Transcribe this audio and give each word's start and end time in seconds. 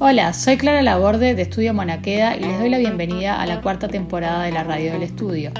Hola, 0.00 0.32
soy 0.32 0.56
Clara 0.56 0.80
Laborde 0.80 1.34
de 1.34 1.42
Estudio 1.42 1.74
Monaqueda 1.74 2.36
y 2.36 2.44
les 2.44 2.60
doy 2.60 2.70
la 2.70 2.78
bienvenida 2.78 3.42
a 3.42 3.46
la 3.46 3.60
cuarta 3.60 3.88
temporada 3.88 4.44
de 4.44 4.52
la 4.52 4.62
Radio 4.62 4.92
del 4.92 5.02
Estudio, 5.02 5.50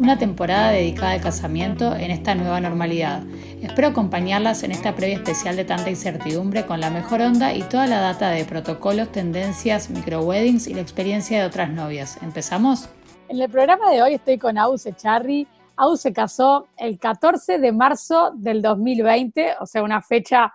una 0.00 0.18
temporada 0.18 0.72
dedicada 0.72 1.12
al 1.12 1.20
casamiento 1.20 1.94
en 1.94 2.10
esta 2.10 2.34
nueva 2.34 2.60
normalidad. 2.60 3.22
Espero 3.62 3.86
acompañarlas 3.86 4.64
en 4.64 4.72
esta 4.72 4.96
previa 4.96 5.14
especial 5.14 5.54
de 5.54 5.64
tanta 5.64 5.90
incertidumbre 5.90 6.66
con 6.66 6.80
la 6.80 6.90
mejor 6.90 7.20
onda 7.20 7.54
y 7.54 7.62
toda 7.62 7.86
la 7.86 8.00
data 8.00 8.30
de 8.30 8.44
protocolos, 8.44 9.12
tendencias, 9.12 9.88
micro-weddings 9.90 10.66
y 10.66 10.74
la 10.74 10.80
experiencia 10.80 11.38
de 11.38 11.46
otras 11.46 11.70
novias. 11.70 12.18
¿Empezamos? 12.20 12.88
En 13.28 13.40
el 13.40 13.48
programa 13.48 13.92
de 13.92 14.02
hoy 14.02 14.14
estoy 14.14 14.38
con 14.38 14.58
Ause 14.58 14.92
Charri. 14.96 15.46
Au 15.76 15.96
se 15.96 16.12
casó 16.12 16.66
el 16.78 16.98
14 16.98 17.60
de 17.60 17.70
marzo 17.70 18.32
del 18.34 18.60
2020, 18.60 19.54
o 19.60 19.66
sea, 19.66 19.84
una 19.84 20.02
fecha 20.02 20.52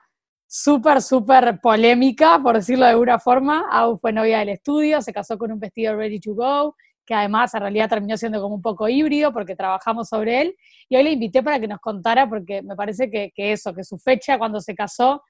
súper, 0.49 0.99
súper 1.03 1.59
polémica, 1.61 2.39
por 2.41 2.55
decirlo 2.55 2.85
de 2.85 2.91
alguna 2.91 3.19
forma. 3.19 3.67
Au 3.71 3.99
fue 3.99 4.11
novia 4.11 4.39
del 4.39 4.49
estudio, 4.49 4.99
se 5.01 5.13
casó 5.13 5.37
con 5.37 5.51
un 5.51 5.59
vestido 5.59 5.95
ready 5.95 6.19
to 6.19 6.33
go, 6.33 6.75
que 7.05 7.13
además 7.13 7.53
en 7.53 7.61
realidad 7.61 7.87
terminó 7.87 8.17
siendo 8.17 8.41
como 8.41 8.55
un 8.55 8.61
poco 8.61 8.89
híbrido 8.89 9.31
porque 9.31 9.55
trabajamos 9.55 10.09
sobre 10.09 10.41
él. 10.41 10.55
Y 10.89 10.95
hoy 10.97 11.03
le 11.03 11.11
invité 11.11 11.43
para 11.43 11.59
que 11.59 11.67
nos 11.67 11.79
contara, 11.79 12.27
porque 12.27 12.63
me 12.63 12.75
parece 12.75 13.11
que, 13.11 13.31
eso, 13.35 13.75
que 13.75 13.83
su 13.83 13.99
fecha 13.99 14.39
cuando 14.39 14.59
se 14.59 14.73
casó 14.73 15.23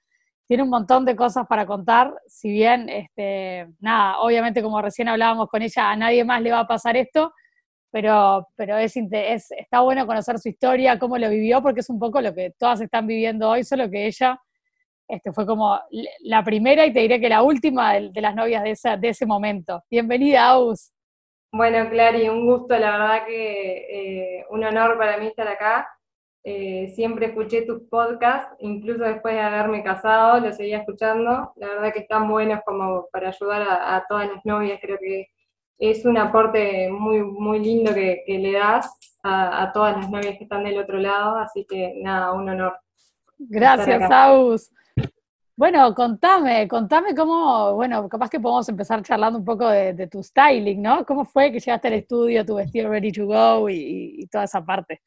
tiene 0.48 0.64
un 0.64 0.70
montón 0.70 1.04
de 1.06 1.16
cosas 1.16 1.46
para 1.48 1.66
contar, 1.66 2.12
si 2.26 2.50
bien, 2.50 2.90
este, 2.90 3.68
nada, 3.80 4.20
obviamente 4.20 4.64
como 4.64 4.82
recién 4.82 5.08
hablábamos 5.08 5.48
con 5.48 5.62
ella, 5.62 5.92
a 5.92 5.96
nadie 5.96 6.24
más 6.24 6.42
le 6.42 6.52
va 6.52 6.62
a 6.62 6.68
pasar 6.68 6.98
esto, 6.98 7.34
pero, 7.92 8.48
pero 8.56 8.78
es, 8.78 8.96
es, 8.98 9.52
está 9.52 9.82
bueno 9.82 10.08
conocer 10.08 10.40
su 10.40 10.50
historia, 10.50 10.98
cómo 10.98 11.20
lo 11.20 11.30
vivió, 11.30 11.62
porque 11.62 11.82
es 11.82 11.90
un 11.90 12.00
poco 12.00 12.20
lo 12.20 12.34
que 12.34 12.52
todas 12.58 12.82
están 12.82 13.06
viviendo 13.06 13.48
hoy, 13.48 13.64
solo 13.64 13.92
que 13.92 14.08
ella 14.08 14.40
este, 15.10 15.34
fue 15.34 15.46
como 15.48 15.80
la 16.20 16.44
primera 16.44 16.86
y 16.86 16.94
te 16.94 17.00
diré 17.00 17.20
que 17.20 17.30
la 17.30 17.42
última 17.42 17.94
de, 17.94 18.22
las 18.22 18.36
novias 18.36 18.64
de, 18.64 18.98
de 18.98 19.10
ese 19.10 19.26
momento. 19.26 19.84
Bienvenida, 19.90 20.50
Aus. 20.50 20.94
Bueno, 21.52 21.90
Clary, 21.90 22.30
un 22.30 22.46
gusto, 22.46 22.78
la 22.78 22.92
verdad 22.92 23.26
que 23.26 24.38
eh, 24.38 24.46
un 24.52 24.64
honor 24.64 25.00
para 25.00 25.18
mí 25.18 25.26
estar 25.26 25.48
acá. 25.48 25.90
Eh, 26.44 26.94
siempre 26.96 27.26
escuché 27.26 27.64
tus 27.64 27.82
podcasts, 27.90 28.56
incluso 28.60 29.04
después 29.04 29.34
de 29.34 29.42
haberme 29.42 29.84
casado, 29.84 30.40
los 30.42 30.56
seguía 30.56 30.78
escuchando. 30.78 31.54
La 31.56 31.68
verdad 31.70 31.92
que 31.92 32.02
están 32.02 32.30
buenos 32.30 32.60
como 32.64 33.08
para 33.12 33.30
ayudar 33.30 33.64
a, 33.64 34.06
todas 34.08 34.32
las 34.32 34.46
novias. 34.46 34.80
Creo 34.80 35.00
que 35.00 35.26
es 35.80 36.06
un 36.06 36.20
aporte 36.20 36.92
muy, 36.92 37.24
muy 37.24 37.58
lindo 37.58 37.96
que, 37.96 38.24
le 38.28 38.52
das 38.52 38.96
a, 39.24 39.64
a, 39.64 39.72
todas 39.74 39.98
las 39.98 40.10
novias 40.10 40.38
que 40.38 40.44
están 40.44 40.64
del 40.64 40.78
otro 40.78 41.00
lado. 41.00 41.36
Así 41.38 41.66
que 41.68 41.94
nada, 41.96 42.32
un 42.32 42.48
honor. 42.48 42.78
Gracias, 43.40 44.12
Aus. 44.12 44.72
Bueno, 45.60 45.94
contame, 45.94 46.70
contame 46.70 47.14
cómo, 47.14 47.76
bueno, 47.76 48.08
capaz 48.08 48.30
que 48.30 48.40
podemos 48.40 48.70
empezar 48.70 49.04
charlando 49.04 49.40
un 49.40 49.44
poco 49.44 49.68
de, 49.68 50.08
tu 50.08 50.24
styling, 50.24 50.82
¿no? 50.82 51.06
¿Cómo 51.06 51.26
fue 51.26 51.52
que 51.52 51.60
llegaste 51.60 51.90
al 51.90 51.96
estudio, 51.96 52.46
tu 52.46 52.56
vestido 52.56 52.90
ready 52.90 53.12
to 53.12 53.26
go 53.26 53.68
y, 53.70 54.26
toda 54.32 54.46
esa 54.46 54.64
parte? 54.64 55.02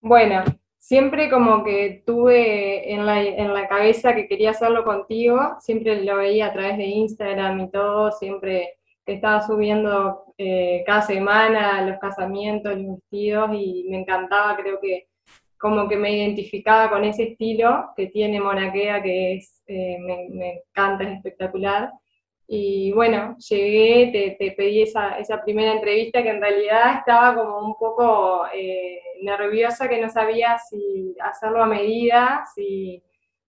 Bueno, 0.00 0.42
siempre 0.78 1.28
como 1.28 1.62
que 1.62 2.02
tuve 2.06 2.94
en 2.94 3.04
la, 3.04 3.22
en 3.22 3.52
la 3.52 3.68
cabeza 3.68 4.14
que 4.14 4.26
quería 4.26 4.52
hacerlo 4.52 4.84
contigo, 4.84 5.56
siempre 5.60 6.02
lo 6.02 6.16
veía 6.16 6.46
a 6.46 6.52
través 6.54 6.78
de 6.78 6.86
Instagram 6.86 7.60
y 7.60 7.70
todo, 7.70 8.10
siempre 8.12 8.78
estaba 9.04 9.42
subiendo 9.42 10.32
eh, 10.38 10.82
cada 10.86 11.02
semana 11.02 11.82
los 11.82 11.98
casamientos, 11.98 12.74
los 12.74 12.96
vestidos 13.02 13.50
y 13.52 13.84
me 13.90 13.98
encantaba, 13.98 14.56
creo 14.56 14.80
que 14.80 15.08
como 15.64 15.88
que 15.88 15.96
me 15.96 16.14
identificaba 16.14 16.90
con 16.90 17.04
ese 17.04 17.22
estilo 17.22 17.86
que 17.96 18.08
tiene 18.08 18.38
Monaquea, 18.38 19.02
que 19.02 19.36
es, 19.36 19.62
eh, 19.66 19.96
me, 19.98 20.60
encanta, 20.60 21.04
es 21.04 21.16
espectacular. 21.16 21.90
Y 22.46 22.92
bueno, 22.92 23.34
llegué, 23.38 24.36
te, 24.38 24.52
pedí 24.52 24.82
esa, 24.82 25.18
esa, 25.18 25.42
primera 25.42 25.72
entrevista 25.72 26.22
que 26.22 26.28
en 26.28 26.42
realidad 26.42 26.98
estaba 26.98 27.34
como 27.34 27.66
un 27.66 27.74
poco 27.76 28.44
eh, 28.52 29.00
nerviosa, 29.22 29.88
que 29.88 30.02
no 30.02 30.10
sabía 30.10 30.58
si 30.58 31.16
hacerlo 31.18 31.62
a 31.62 31.66
medida, 31.66 32.44
si, 32.54 33.02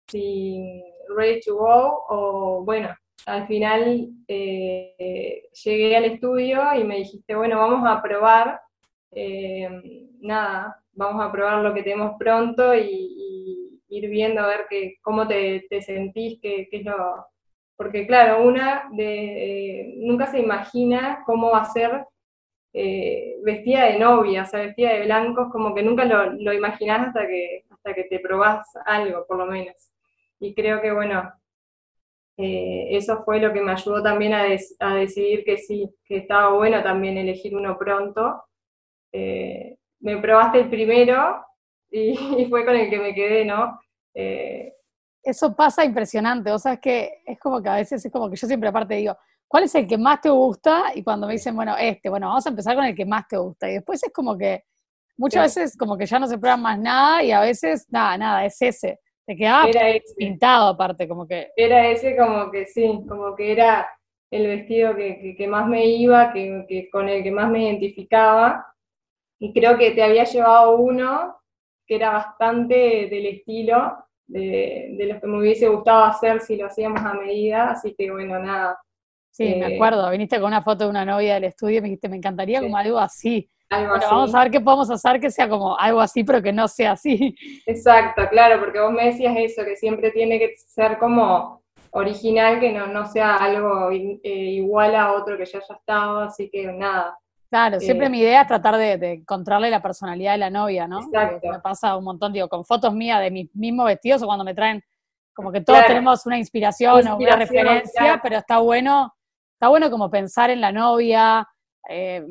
si 0.06 0.84
ready 1.08 1.40
to 1.40 1.56
go, 1.56 2.04
o 2.08 2.62
bueno, 2.64 2.94
al 3.26 3.48
final 3.48 4.10
eh, 4.28 5.48
llegué 5.64 5.96
al 5.96 6.04
estudio 6.04 6.72
y 6.76 6.84
me 6.84 6.98
dijiste, 6.98 7.34
bueno, 7.34 7.58
vamos 7.58 7.82
a 7.84 8.00
probar. 8.00 8.60
nada, 10.20 10.80
vamos 10.96 11.22
a 11.24 11.30
probar 11.30 11.62
lo 11.62 11.72
que 11.74 11.82
tenemos 11.82 12.16
pronto 12.18 12.74
y, 12.74 13.14
ir 13.88 14.10
viendo 14.10 14.40
a 14.42 14.48
ver 14.48 14.66
que, 14.68 14.96
cómo 15.00 15.28
te, 15.28 15.64
sentís, 15.80 16.40
qué, 16.42 16.68
es 16.70 16.84
lo... 16.84 17.26
Porque 17.76 18.06
claro, 18.06 18.42
una 18.42 18.88
de, 18.92 19.80
eh, 19.80 19.94
nunca 19.98 20.26
se 20.26 20.40
imagina 20.40 21.22
cómo 21.24 21.50
va 21.50 21.60
a 21.60 21.72
ser 21.72 22.04
eh, 22.72 23.36
vestida 23.44 23.84
de 23.84 23.98
novia, 23.98 24.42
o 24.42 24.46
sea, 24.46 24.60
vestida 24.60 24.92
de 24.92 25.04
blancos, 25.04 25.52
como 25.52 25.74
que 25.74 25.82
nunca 25.82 26.04
lo, 26.04 26.32
lo 26.32 26.52
imaginás 26.52 27.08
hasta 27.08 27.26
que, 27.26 27.64
hasta 27.70 27.94
que 27.94 28.04
te 28.04 28.18
probás 28.18 28.66
algo, 28.86 29.24
por 29.26 29.38
lo 29.38 29.46
menos. 29.46 29.92
Y 30.40 30.54
creo 30.54 30.80
que, 30.80 30.92
bueno, 30.92 31.32
eh, 32.38 32.88
eso 32.90 33.22
fue 33.24 33.40
lo 33.40 33.52
que 33.52 33.60
me 33.60 33.72
ayudó 33.72 34.02
también 34.02 34.34
a, 34.34 34.44
a, 34.80 34.94
decidir 34.96 35.44
que 35.44 35.58
sí, 35.58 35.88
que 36.04 36.18
estaba 36.18 36.54
bueno 36.54 36.82
también 36.82 37.16
elegir 37.18 37.56
uno 37.56 37.78
pronto 37.78 38.42
me 40.06 40.18
probaste 40.18 40.60
el 40.60 40.70
primero 40.70 41.44
y, 41.90 42.46
fue 42.48 42.64
con 42.64 42.76
el 42.76 42.88
que 42.88 42.98
me 42.98 43.12
quedé, 43.12 43.44
¿no? 43.44 43.80
Eh, 44.14 44.72
Eso 45.22 45.54
pasa 45.54 45.84
impresionante, 45.84 46.52
o 46.52 46.58
sea, 46.58 46.74
es 46.74 46.80
que 46.80 47.22
es 47.26 47.38
como 47.40 47.60
que 47.60 47.68
a 47.68 47.74
veces 47.74 48.04
es 48.04 48.12
como 48.12 48.30
que 48.30 48.36
yo 48.36 48.46
siempre 48.46 48.68
aparte 48.68 48.94
digo, 48.94 49.16
¿cuál 49.48 49.64
es 49.64 49.74
el 49.74 49.88
que 49.88 49.98
más 49.98 50.20
te 50.20 50.30
gusta? 50.30 50.92
Y 50.94 51.02
cuando 51.02 51.26
me 51.26 51.32
dicen, 51.32 51.56
bueno, 51.56 51.76
este, 51.76 52.08
bueno, 52.08 52.28
vamos 52.28 52.46
a 52.46 52.50
empezar 52.50 52.76
con 52.76 52.84
el 52.84 52.94
que 52.94 53.04
más 53.04 53.26
te 53.26 53.36
gusta. 53.36 53.68
Y 53.68 53.74
después 53.74 54.00
es 54.04 54.12
como 54.12 54.38
que 54.38 54.62
muchas 55.16 55.56
veces 55.56 55.76
como 55.76 55.98
que 55.98 56.06
ya 56.06 56.20
no 56.20 56.28
se 56.28 56.38
prueba 56.38 56.56
más 56.56 56.78
nada 56.78 57.24
y 57.24 57.32
a 57.32 57.40
veces, 57.40 57.86
nada, 57.90 58.16
nada, 58.16 58.44
es 58.44 58.62
ese. 58.62 59.00
Te 59.26 59.34
quedaba 59.34 59.66
pintado 60.16 60.68
aparte, 60.68 61.08
como 61.08 61.26
que... 61.26 61.48
Era 61.56 61.88
ese 61.88 62.16
como 62.16 62.48
que 62.52 62.64
sí, 62.66 63.00
como 63.08 63.34
que 63.34 63.50
era 63.50 63.88
el 64.30 64.46
vestido 64.46 64.94
que, 64.94 65.46
más 65.48 65.66
me 65.66 65.84
iba, 65.84 66.32
que, 66.32 66.64
que, 66.68 66.88
con 66.90 67.08
el 67.08 67.24
que 67.24 67.32
más 67.32 67.50
me 67.50 67.64
identificaba. 67.64 68.64
Y 69.38 69.52
creo 69.52 69.76
que 69.76 69.90
te 69.90 70.02
había 70.02 70.24
llevado 70.24 70.76
uno 70.76 71.36
que 71.86 71.96
era 71.96 72.10
bastante 72.10 73.08
del 73.10 73.26
estilo 73.26 73.96
de, 74.26 74.94
de 74.98 75.06
los 75.06 75.20
que 75.20 75.26
me 75.26 75.38
hubiese 75.38 75.68
gustado 75.68 76.04
hacer 76.04 76.40
si 76.40 76.56
lo 76.56 76.66
hacíamos 76.66 77.00
a 77.00 77.14
medida, 77.14 77.70
así 77.70 77.94
que 77.96 78.10
bueno, 78.10 78.38
nada. 78.38 78.78
Sí, 79.30 79.54
me 79.56 79.72
eh, 79.72 79.74
acuerdo, 79.76 80.10
viniste 80.10 80.38
con 80.38 80.48
una 80.48 80.62
foto 80.62 80.84
de 80.84 80.90
una 80.90 81.04
novia 81.04 81.34
del 81.34 81.44
estudio 81.44 81.78
y 81.78 81.80
me 81.82 81.88
dijiste, 81.88 82.08
me 82.08 82.16
encantaría 82.16 82.60
como 82.60 82.76
algo 82.76 82.98
así. 82.98 83.48
Algo 83.68 83.94
así. 83.94 84.06
Vamos 84.10 84.34
a 84.34 84.42
ver 84.42 84.50
qué 84.50 84.60
podemos 84.60 84.90
hacer 84.90 85.20
que 85.20 85.30
sea 85.30 85.48
como 85.48 85.78
algo 85.78 86.00
así, 86.00 86.24
pero 86.24 86.42
que 86.42 86.52
no 86.52 86.66
sea 86.68 86.92
así. 86.92 87.36
Exacto, 87.66 88.22
claro, 88.30 88.60
porque 88.60 88.80
vos 88.80 88.92
me 88.92 89.06
decías 89.06 89.34
eso, 89.36 89.64
que 89.64 89.76
siempre 89.76 90.10
tiene 90.10 90.38
que 90.38 90.54
ser 90.56 90.98
como 90.98 91.62
original, 91.90 92.60
que 92.60 92.72
no, 92.72 92.86
no 92.86 93.06
sea 93.06 93.36
algo 93.36 93.90
eh, 93.90 94.20
igual 94.22 94.94
a 94.94 95.12
otro 95.12 95.36
que 95.36 95.46
ya 95.46 95.58
haya 95.58 95.74
estado, 95.74 96.20
así 96.20 96.48
que 96.50 96.66
nada, 96.72 97.18
Claro, 97.48 97.78
siempre 97.80 98.06
eh, 98.06 98.10
mi 98.10 98.20
idea 98.20 98.42
es 98.42 98.48
tratar 98.48 98.76
de, 98.76 99.12
encontrarle 99.12 99.70
la 99.70 99.80
personalidad 99.80 100.32
de 100.32 100.38
la 100.38 100.50
novia, 100.50 100.88
¿no? 100.88 101.00
Exacto. 101.00 101.48
Me 101.48 101.60
pasa 101.60 101.96
un 101.96 102.04
montón, 102.04 102.32
digo, 102.32 102.48
con 102.48 102.64
fotos 102.64 102.92
mías 102.94 103.20
de 103.20 103.30
mis 103.30 103.54
mismos 103.54 103.86
vestidos 103.86 104.22
o 104.22 104.26
cuando 104.26 104.44
me 104.44 104.54
traen, 104.54 104.82
como 105.32 105.52
que 105.52 105.60
todos 105.60 105.86
tenemos 105.86 106.26
una 106.26 106.38
inspiración, 106.38 107.06
o 107.06 107.16
una 107.16 107.36
referencia, 107.36 108.20
pero 108.22 108.38
está 108.38 108.58
bueno, 108.58 109.14
está 109.52 109.68
bueno 109.68 109.90
como 109.90 110.10
pensar 110.10 110.50
en 110.50 110.60
la 110.60 110.72
novia, 110.72 111.46
eh, 111.88 112.26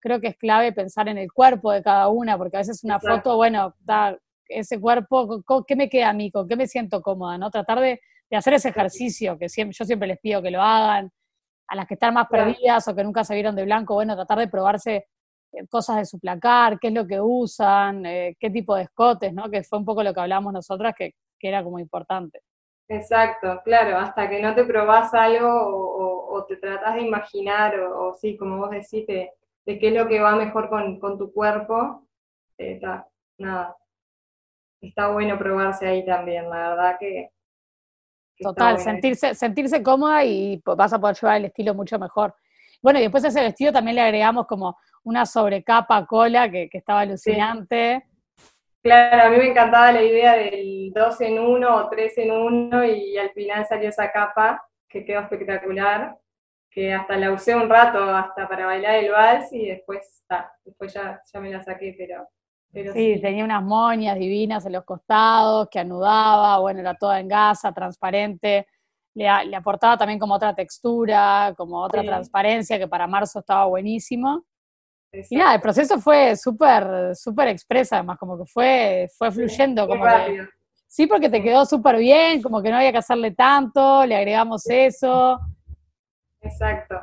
creo 0.00 0.20
que 0.20 0.28
es 0.28 0.36
clave 0.36 0.72
pensar 0.72 1.08
en 1.08 1.18
el 1.18 1.32
cuerpo 1.32 1.72
de 1.72 1.82
cada 1.82 2.08
una, 2.08 2.36
porque 2.36 2.56
a 2.56 2.60
veces 2.60 2.82
una 2.84 3.00
foto, 3.00 3.36
bueno, 3.36 3.74
da 3.80 4.16
ese 4.48 4.80
cuerpo, 4.80 5.44
¿qué 5.66 5.76
me 5.76 5.88
queda 5.88 6.10
a 6.10 6.12
mí? 6.12 6.30
¿Con 6.30 6.48
qué 6.48 6.56
me 6.56 6.66
siento 6.66 7.02
cómoda? 7.02 7.38
¿no? 7.38 7.50
Tratar 7.50 7.80
de, 7.80 8.00
hacer 8.30 8.54
ese 8.54 8.70
ejercicio, 8.70 9.38
que 9.38 9.48
siempre, 9.48 9.74
yo 9.78 9.84
siempre 9.84 10.08
les 10.08 10.18
pido 10.18 10.42
que 10.42 10.50
lo 10.50 10.62
hagan, 10.62 11.10
a 11.68 11.76
las 11.76 11.86
que 11.86 11.94
están 11.94 12.14
más 12.14 12.28
perdidas 12.28 12.88
o 12.88 12.94
que 12.96 13.04
nunca 13.04 13.22
se 13.24 13.34
vieron 13.34 13.54
de 13.54 13.64
blanco, 13.64 13.94
bueno, 13.94 14.16
tratar 14.16 14.38
de 14.38 14.48
probarse 14.48 15.06
eh, 15.52 15.66
cosas 15.68 15.96
de 15.96 16.06
su 16.06 16.18
placar, 16.18 16.78
qué 16.78 16.88
es 16.88 16.94
lo 16.94 17.06
que 17.06 17.20
usan, 17.20 18.04
eh, 18.06 18.36
qué 18.40 18.50
tipo 18.50 18.74
de 18.74 18.84
escotes, 18.84 19.32
¿no? 19.32 19.50
Que 19.50 19.62
fue 19.62 19.78
un 19.78 19.84
poco 19.84 20.02
lo 20.02 20.14
que 20.14 20.20
hablamos 20.20 20.52
nosotras, 20.52 20.94
que, 20.96 21.14
era 21.40 21.62
como 21.62 21.78
importante. 21.78 22.42
Exacto, 22.88 23.60
claro, 23.64 23.96
hasta 23.96 24.28
que 24.28 24.42
no 24.42 24.54
te 24.54 24.64
probás 24.64 25.14
algo 25.14 25.48
o, 25.48 26.44
te 26.46 26.56
tratás 26.56 26.94
de 26.94 27.02
imaginar, 27.02 27.78
o, 27.78 28.14
sí, 28.14 28.36
como 28.36 28.58
vos 28.58 28.70
decís, 28.70 29.06
de, 29.06 29.30
qué 29.64 29.88
es 29.88 29.94
lo 29.94 30.08
que 30.08 30.20
va 30.20 30.34
mejor 30.34 30.68
con, 30.68 30.98
tu 31.18 31.32
cuerpo, 31.32 32.06
eh, 32.56 32.72
está, 32.72 33.06
nada, 33.38 33.76
está 34.80 35.08
bueno 35.12 35.38
probarse 35.38 35.86
ahí 35.86 36.04
también, 36.04 36.48
la 36.48 36.70
verdad 36.70 36.96
que 36.98 37.30
Total, 38.38 38.78
sentirse, 38.78 39.34
sentirse 39.34 39.82
cómoda 39.82 40.24
y 40.24 40.62
vas 40.64 40.92
a 40.92 41.00
poder 41.00 41.16
llevar 41.16 41.36
el 41.38 41.44
estilo 41.46 41.74
mucho 41.74 41.98
mejor. 41.98 42.34
Bueno, 42.80 42.98
y 42.98 43.02
después 43.02 43.24
a 43.24 43.28
ese 43.28 43.42
vestido 43.42 43.72
también 43.72 43.96
le 43.96 44.02
agregamos 44.02 44.46
como 44.46 44.78
una 45.04 45.26
sobrecapa 45.26 46.06
cola 46.06 46.50
que, 46.50 46.68
estaba 46.72 47.00
alucinante. 47.00 48.04
Claro, 48.82 49.26
a 49.26 49.30
mí 49.30 49.38
me 49.38 49.50
encantaba 49.50 49.90
la 49.92 50.02
idea 50.02 50.36
del 50.36 50.92
2 50.94 51.20
en 51.22 51.38
1 51.40 51.76
o 51.76 51.88
3 51.88 52.18
en 52.18 52.30
1 52.30 52.84
y 52.84 53.18
al 53.18 53.30
final 53.30 53.66
salió 53.66 53.88
esa 53.88 54.12
capa 54.12 54.64
que 54.88 55.04
quedó 55.04 55.20
espectacular, 55.20 56.16
que 56.70 56.94
hasta 56.94 57.16
la 57.16 57.32
usé 57.32 57.56
un 57.56 57.68
rato 57.68 57.98
hasta 58.14 58.48
para 58.48 58.66
bailar 58.66 58.94
el 58.94 59.10
vals 59.10 59.52
y 59.52 59.66
después, 59.66 60.20
está, 60.20 60.52
después 60.64 60.94
ya, 60.94 61.20
ya 61.32 61.40
me 61.40 61.50
la 61.50 61.60
saqué, 61.60 61.94
pero... 61.98 62.28
pero 62.72 62.92
sí, 62.92 63.18
tenía 63.20 63.44
unas 63.44 63.62
moñas 63.62 64.18
divinas 64.18 64.64
en 64.66 64.72
los 64.72 64.84
costados, 64.84 65.68
que 65.70 65.78
anudaba, 65.78 66.58
bueno, 66.58 66.80
era 66.80 66.94
toda 66.94 67.18
en 67.20 67.28
gasa, 67.28 67.72
transparente, 67.72 68.66
le, 69.14 69.56
aportaba 69.56 69.96
también 69.96 70.18
como 70.18 70.34
otra 70.34 70.54
textura, 70.54 71.54
como 71.56 71.82
otra 71.82 72.02
transparencia, 72.02 72.78
que 72.78 72.86
para 72.86 73.06
marzo 73.06 73.40
estaba 73.40 73.66
buenísimo. 73.66 74.44
Y 75.30 75.36
nada, 75.36 75.54
el 75.54 75.60
proceso 75.60 75.98
fue 75.98 76.36
súper, 76.36 77.16
súper 77.16 77.48
expresa, 77.48 77.96
además, 77.96 78.18
como 78.18 78.38
que 78.38 78.44
fue, 78.44 79.08
fue 79.16 79.32
fluyendo, 79.32 79.86
como 79.88 80.04
rápido. 80.04 80.46
Sí, 80.86 81.06
porque 81.06 81.28
te 81.28 81.42
quedó 81.42 81.64
súper 81.64 81.96
bien, 81.96 82.42
como 82.42 82.62
que 82.62 82.70
no 82.70 82.76
había 82.76 82.92
que 82.92 82.98
hacerle 82.98 83.32
tanto, 83.32 84.04
le 84.06 84.16
agregamos 84.16 84.68
eso. 84.68 85.38
Exacto. 86.40 86.96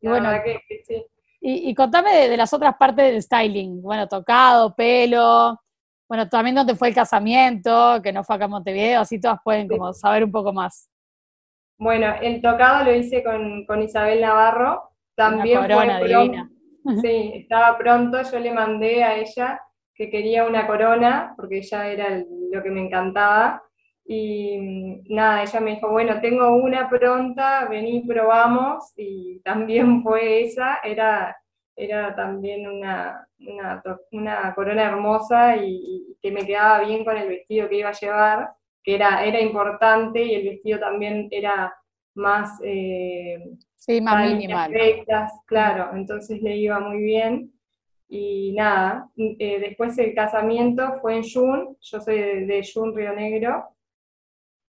Y 0.00 0.08
bueno, 0.08 0.30
que, 0.44 0.60
sí. 0.84 1.04
Y, 1.44 1.74
contame 1.74 2.28
de, 2.28 2.36
las 2.36 2.52
otras 2.52 2.76
partes 2.76 3.04
del 3.04 3.22
styling. 3.22 3.82
Bueno, 3.82 4.06
tocado, 4.06 4.74
pelo. 4.76 5.60
Bueno, 6.08 6.28
también 6.28 6.54
dónde 6.54 6.76
fue 6.76 6.88
el 6.88 6.94
casamiento, 6.94 8.00
que 8.00 8.12
no 8.12 8.22
fue 8.22 8.36
acá 8.36 8.44
en 8.44 8.50
Montevideo, 8.52 9.00
así 9.00 9.20
todas 9.20 9.38
pueden 9.42 9.66
como 9.66 9.92
saber 9.92 10.22
un 10.22 10.30
poco 10.30 10.52
más. 10.52 10.88
Bueno, 11.78 12.14
el 12.20 12.40
tocado 12.40 12.84
lo 12.84 12.94
hice 12.94 13.24
con, 13.24 13.82
Isabel 13.82 14.20
Navarro. 14.20 14.90
También 15.16 15.60
corona 15.60 15.98
fue 15.98 16.08
divina. 16.08 16.48
Sí, 17.00 17.32
estaba 17.34 17.78
pronto, 17.78 18.20
yo 18.22 18.40
le 18.40 18.52
mandé 18.52 19.04
a 19.04 19.14
ella 19.16 19.60
que 19.94 20.10
quería 20.10 20.44
una 20.44 20.66
corona, 20.66 21.32
porque 21.36 21.58
ella 21.58 21.86
era 21.86 22.24
lo 22.50 22.62
que 22.62 22.70
me 22.70 22.80
encantaba. 22.80 23.62
Y 24.04 24.58
mm, 24.58 25.14
nada, 25.14 25.42
ella 25.42 25.60
me 25.60 25.74
dijo, 25.76 25.88
bueno, 25.90 26.20
tengo 26.20 26.56
una 26.56 26.88
pronta, 26.88 27.66
vení, 27.68 28.00
probamos. 28.00 28.92
Y 28.96 29.40
también 29.40 30.02
fue 30.02 30.42
esa, 30.42 30.78
era, 30.82 31.36
era 31.76 32.14
también 32.14 32.68
una, 32.68 33.26
una, 33.38 34.54
corona 34.54 34.84
hermosa 34.84 35.56
y, 35.56 36.16
que 36.20 36.30
me 36.30 36.46
quedaba 36.46 36.84
bien 36.84 37.04
con 37.04 37.16
el 37.16 37.28
vestido 37.28 37.68
que 37.68 37.78
iba 37.78 37.88
a 37.88 38.00
llevar, 38.00 38.52
que 38.84 38.94
era, 38.94 39.24
era 39.24 39.40
importante 39.40 40.22
y 40.22 40.34
el 40.34 40.44
vestido 40.44 40.78
también 40.78 41.28
era 41.30 41.74
más... 42.14 42.60
Eh, 42.64 43.38
sí, 43.74 44.00
más 44.00 44.30
minimal. 44.30 44.72
claro, 45.46 45.96
entonces 45.96 46.40
le 46.42 46.56
iba 46.56 46.78
muy 46.80 47.02
bien. 47.02 47.52
Y 48.08 48.52
nada, 48.52 49.08
eh, 49.16 49.58
después 49.58 49.96
el 49.96 50.14
casamiento 50.14 51.00
fue 51.00 51.16
en 51.16 51.22
Jun, 51.22 51.78
yo 51.80 51.98
soy 51.98 52.18
de, 52.18 52.46
de 52.46 52.62
Jun, 52.62 52.94
Río 52.94 53.14
Negro. 53.14 53.72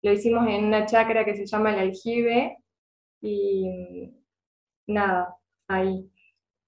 Lo 0.03 0.13
hicimos 0.13 0.47
en 0.49 0.65
una 0.65 0.87
chacra 0.87 1.25
que 1.25 1.37
se 1.37 1.47
llama 1.47 1.73
el 1.73 1.79
aljibe. 1.79 2.59
Y 3.21 4.13
nada, 4.87 5.37
ahí. 5.69 6.09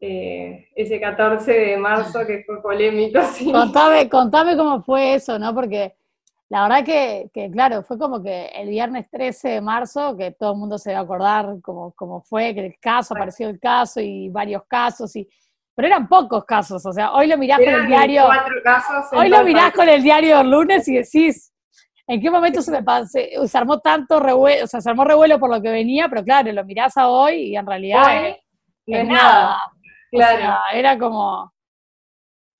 Eh, 0.00 0.68
ese 0.76 1.00
14 1.00 1.50
de 1.50 1.76
marzo 1.76 2.26
que 2.26 2.44
fue 2.44 2.62
polémico. 2.62 3.20
Sí. 3.32 3.50
Contame, 3.50 4.08
contame 4.08 4.56
cómo 4.56 4.82
fue 4.82 5.14
eso, 5.14 5.38
¿no? 5.38 5.54
Porque 5.54 5.94
la 6.50 6.62
verdad 6.62 6.84
que, 6.84 7.30
que, 7.32 7.50
claro, 7.50 7.82
fue 7.82 7.98
como 7.98 8.22
que 8.22 8.46
el 8.54 8.68
viernes 8.68 9.08
13 9.10 9.48
de 9.48 9.60
marzo, 9.60 10.16
que 10.16 10.32
todo 10.32 10.52
el 10.52 10.58
mundo 10.58 10.78
se 10.78 10.92
va 10.92 10.98
a 10.98 11.02
acordar 11.02 11.56
cómo, 11.62 11.92
cómo 11.96 12.20
fue, 12.20 12.54
que 12.54 12.66
el 12.66 12.78
caso, 12.78 13.14
apareció 13.14 13.48
el 13.48 13.58
caso 13.58 14.00
y 14.00 14.28
varios 14.28 14.62
casos, 14.68 15.16
y 15.16 15.28
pero 15.74 15.88
eran 15.88 16.06
pocos 16.06 16.44
casos, 16.44 16.84
o 16.86 16.92
sea, 16.92 17.12
hoy 17.14 17.26
lo 17.26 17.36
mirás 17.36 17.58
con 17.58 17.68
el 17.68 17.86
diario. 17.86 18.26
hoy 19.12 19.28
lo 19.28 19.42
mirás 19.42 19.72
con 19.72 19.88
el 19.88 20.02
diario 20.02 20.38
del 20.38 20.50
lunes 20.50 20.86
y 20.86 20.94
decís, 20.94 21.52
¿en 22.06 22.20
qué 22.20 22.30
momento 22.30 22.62
se 22.62 22.70
me 22.70 22.82
pasó? 22.82 23.18
Se 23.46 23.58
armó 23.58 23.80
tanto 23.80 24.20
revuelo, 24.20 24.64
o 24.64 24.66
sea, 24.66 24.80
se 24.80 24.90
armó 24.90 25.04
revuelo 25.04 25.38
por 25.38 25.50
lo 25.50 25.60
que 25.60 25.70
venía, 25.70 26.08
pero 26.08 26.24
claro, 26.24 26.52
lo 26.52 26.64
mirás 26.64 26.96
a 26.96 27.08
hoy 27.08 27.50
y 27.50 27.56
en 27.56 27.66
realidad 27.66 28.36
no 28.86 28.98
es 28.98 29.08
nada. 29.08 29.60
Claro. 30.10 30.60
era 30.72 30.98
como. 30.98 31.52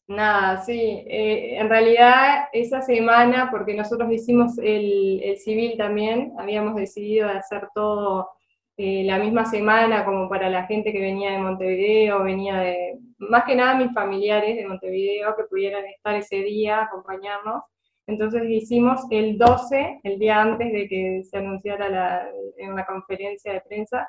Nada, 0.06 0.58
sí. 0.58 1.05
Eh, 1.06 1.56
en 1.58 1.69
realidad, 1.69 2.49
esa 2.52 2.82
semana, 2.82 3.49
porque 3.50 3.75
nosotros 3.75 4.11
hicimos 4.12 4.58
el, 4.58 5.23
el 5.23 5.38
civil 5.38 5.76
también, 5.79 6.35
habíamos 6.38 6.75
decidido 6.75 7.29
hacer 7.29 7.69
todo 7.75 8.29
eh, 8.76 9.05
la 9.05 9.19
misma 9.19 9.44
semana 9.44 10.05
como 10.05 10.29
para 10.29 10.50
la 10.50 10.67
gente 10.67 10.93
que 10.93 11.00
venía 11.00 11.31
de 11.31 11.38
Montevideo, 11.38 12.25
venía 12.25 12.56
de, 12.56 12.99
más 13.19 13.44
que 13.44 13.55
nada 13.55 13.76
mis 13.76 13.94
familiares 13.94 14.56
de 14.56 14.67
Montevideo 14.67 15.37
que 15.37 15.44
pudieran 15.44 15.85
estar 15.87 16.14
ese 16.17 16.37
día, 16.38 16.82
acompañarnos. 16.82 17.62
Entonces 18.06 18.42
hicimos 18.48 19.00
el 19.10 19.38
12, 19.38 20.00
el 20.02 20.18
día 20.18 20.42
antes 20.42 20.72
de 20.72 20.88
que 20.88 21.22
se 21.24 21.38
anunciara 21.38 21.88
la, 21.88 22.28
en 22.58 22.74
la 22.76 22.84
conferencia 22.84 23.52
de 23.52 23.62
prensa, 23.62 24.08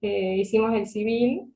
eh, 0.00 0.36
hicimos 0.36 0.74
el 0.74 0.86
civil. 0.86 1.52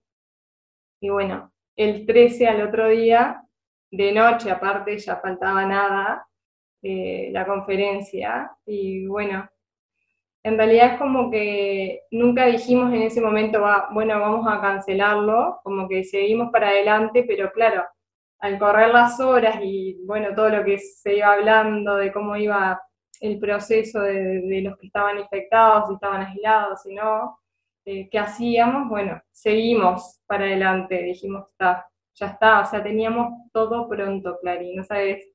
Y 1.01 1.09
bueno, 1.11 1.53
el 1.77 2.07
13 2.07 2.49
al 2.49 2.63
otro 2.63 2.89
día, 2.89 3.43
de 3.91 4.13
noche 4.13 4.51
aparte, 4.51 4.99
ya 4.99 5.17
faltaba 5.17 5.65
nada, 5.65 6.27
eh, 6.83 7.31
la 7.33 7.47
conferencia. 7.47 8.51
Y 8.67 9.07
bueno, 9.07 9.49
en 10.43 10.57
realidad 10.57 10.95
es 10.95 10.99
como 10.99 11.31
que 11.31 12.03
nunca 12.11 12.47
dijimos 12.47 12.93
en 12.93 13.03
ese 13.03 13.21
momento, 13.21 13.63
bueno, 13.93 14.19
vamos 14.19 14.47
a 14.49 14.61
cancelarlo, 14.61 15.61
como 15.63 15.89
que 15.89 16.05
seguimos 16.05 16.51
para 16.51 16.69
adelante, 16.69 17.25
pero 17.27 17.53
claro, 17.53 17.85
al 18.41 18.59
correr 18.59 18.89
las 18.89 19.21
horas 19.21 19.59
y 19.63 19.99
bueno, 20.07 20.35
todo 20.35 20.49
lo 20.49 20.65
que 20.65 20.79
se 20.79 21.17
iba 21.17 21.33
hablando 21.33 21.97
de 21.97 22.13
cómo 22.13 22.37
iba 22.37 22.81
el 23.21 23.39
proceso 23.39 24.01
de, 24.01 24.63
los 24.63 24.79
que 24.79 24.87
estaban 24.87 25.19
infectados, 25.19 25.89
si 25.89 25.95
estaban 25.95 26.23
aislados, 26.23 26.83
si 26.83 26.95
no, 26.95 27.39
eh, 27.85 28.09
¿qué 28.11 28.19
hacíamos? 28.19 28.89
Bueno, 28.89 29.21
seguimos 29.31 30.21
para 30.27 30.45
adelante, 30.45 31.03
dijimos, 31.03 31.49
está, 31.51 31.87
ya 32.15 32.27
está, 32.29 32.61
o 32.61 32.65
sea, 32.65 32.83
teníamos 32.83 33.51
todo 33.53 33.89
pronto, 33.89 34.39
Clarín, 34.41 34.77
¿no 34.77 34.85
sabes? 34.85 35.27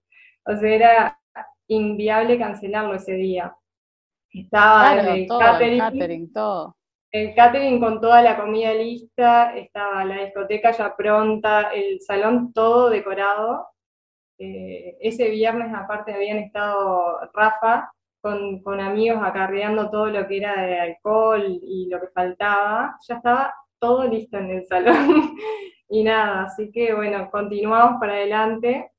O 0.45 0.55
sea, 0.55 0.69
era 0.69 1.19
inviable 1.67 2.39
cancelarlo 2.39 2.95
ese 2.95 3.13
día. 3.13 3.55
Estaba 4.31 4.99
el, 4.99 5.27
catering, 5.27 6.33
todo. 6.33 6.75
El 7.15 7.33
catering 7.33 7.79
con 7.79 8.01
toda 8.01 8.21
la 8.21 8.35
comida 8.35 8.73
lista, 8.73 9.55
estaba 9.55 10.03
la 10.03 10.25
discoteca 10.25 10.71
ya 10.71 10.93
pronta, 10.97 11.71
el 11.73 12.01
salón 12.01 12.51
todo 12.51 12.89
decorado. 12.89 13.69
Eh, 14.37 14.97
ese 14.99 15.29
viernes 15.29 15.73
aparte 15.73 16.13
habían 16.13 16.39
estado 16.39 17.17
Rafa 17.33 17.89
con, 18.19 18.61
con, 18.61 18.81
amigos 18.81 19.21
acarreando 19.23 19.89
todo 19.89 20.07
lo 20.07 20.27
que 20.27 20.39
era 20.39 20.61
de 20.61 20.77
alcohol 20.77 21.57
y 21.63 21.87
lo 21.89 22.01
que 22.01 22.07
faltaba. 22.07 22.97
Ya 23.07 23.15
estaba 23.15 23.55
todo 23.79 24.05
listo 24.09 24.37
en 24.37 24.49
el 24.49 24.65
salón. 24.65 25.37
y 25.87 26.03
nada, 26.03 26.43
así 26.43 26.69
que 26.69 26.93
bueno, 26.93 27.31
continuamos 27.31 27.97
para 27.97 28.15
adelante. 28.15 28.91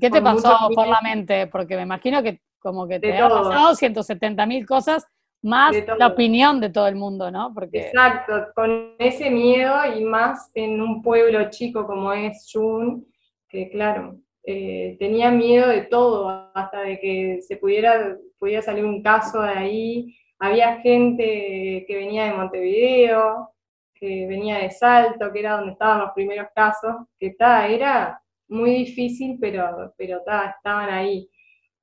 ¿Qué 0.00 0.10
te 0.10 0.20
pasó 0.20 0.68
por 0.74 0.88
la 0.88 1.00
mente? 1.00 1.46
Porque 1.46 1.76
me 1.76 1.82
imagino 1.82 2.24
que 2.24 2.40
como 2.58 2.88
que 2.88 2.98
te 2.98 3.16
ha 3.16 3.28
pasado 3.28 3.76
170 3.76 4.46
mil 4.46 4.66
cosas 4.66 5.06
más 5.42 5.74
la 5.98 6.08
opinión 6.08 6.60
de 6.60 6.70
todo 6.70 6.86
el 6.86 6.96
mundo, 6.96 7.30
¿no? 7.30 7.52
Porque... 7.54 7.86
Exacto, 7.86 8.48
con 8.54 8.94
ese 8.98 9.30
miedo 9.30 9.74
y 9.96 10.04
más 10.04 10.50
en 10.54 10.80
un 10.80 11.02
pueblo 11.02 11.48
chico 11.50 11.86
como 11.86 12.12
es 12.12 12.48
Jun, 12.52 13.06
que 13.48 13.70
claro, 13.70 14.18
eh, 14.44 14.96
tenía 14.98 15.30
miedo 15.30 15.68
de 15.68 15.82
todo, 15.82 16.50
hasta 16.54 16.82
de 16.82 16.98
que 16.98 17.40
se 17.42 17.56
pudiera, 17.56 18.16
pudiera 18.38 18.62
salir 18.62 18.84
un 18.84 19.02
caso 19.02 19.42
de 19.42 19.50
ahí. 19.50 20.16
Había 20.38 20.80
gente 20.80 21.84
que 21.86 21.96
venía 21.96 22.26
de 22.26 22.34
Montevideo, 22.34 23.50
que 23.94 24.26
venía 24.26 24.58
de 24.58 24.70
Salto, 24.70 25.30
que 25.32 25.40
era 25.40 25.56
donde 25.56 25.72
estaban 25.72 26.00
los 26.00 26.12
primeros 26.12 26.48
casos, 26.54 26.94
que 27.18 27.28
está, 27.28 27.68
era 27.68 28.20
muy 28.48 28.70
difícil, 28.70 29.36
pero, 29.40 29.92
pero 29.96 30.18
estaban 30.18 30.90
ahí. 30.90 31.28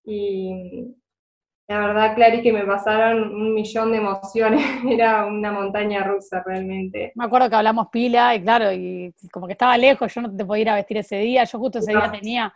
Y 0.04 0.96
la 1.68 1.80
verdad, 1.80 2.16
Clary, 2.16 2.42
que 2.42 2.54
me 2.54 2.64
pasaron 2.64 3.36
un 3.36 3.54
millón 3.54 3.92
de 3.92 3.98
emociones, 3.98 4.62
era 4.90 5.26
una 5.26 5.52
montaña 5.52 6.04
rusa 6.04 6.42
realmente. 6.46 7.12
Me 7.16 7.26
acuerdo 7.26 7.50
que 7.50 7.56
hablamos 7.56 7.90
pila 7.90 8.34
y 8.36 8.42
claro, 8.42 8.72
y 8.72 9.14
como 9.32 9.48
que 9.48 9.54
estaba 9.54 9.78
lejos, 9.78 10.14
yo 10.14 10.22
no 10.22 10.36
te 10.36 10.46
podía 10.46 10.62
ir 10.62 10.70
a 10.70 10.76
vestir 10.76 10.98
ese 10.98 11.18
día, 11.18 11.44
yo 11.44 11.60
justo 11.60 11.80
ese 11.80 11.92
día 11.92 12.10
tenía, 12.10 12.54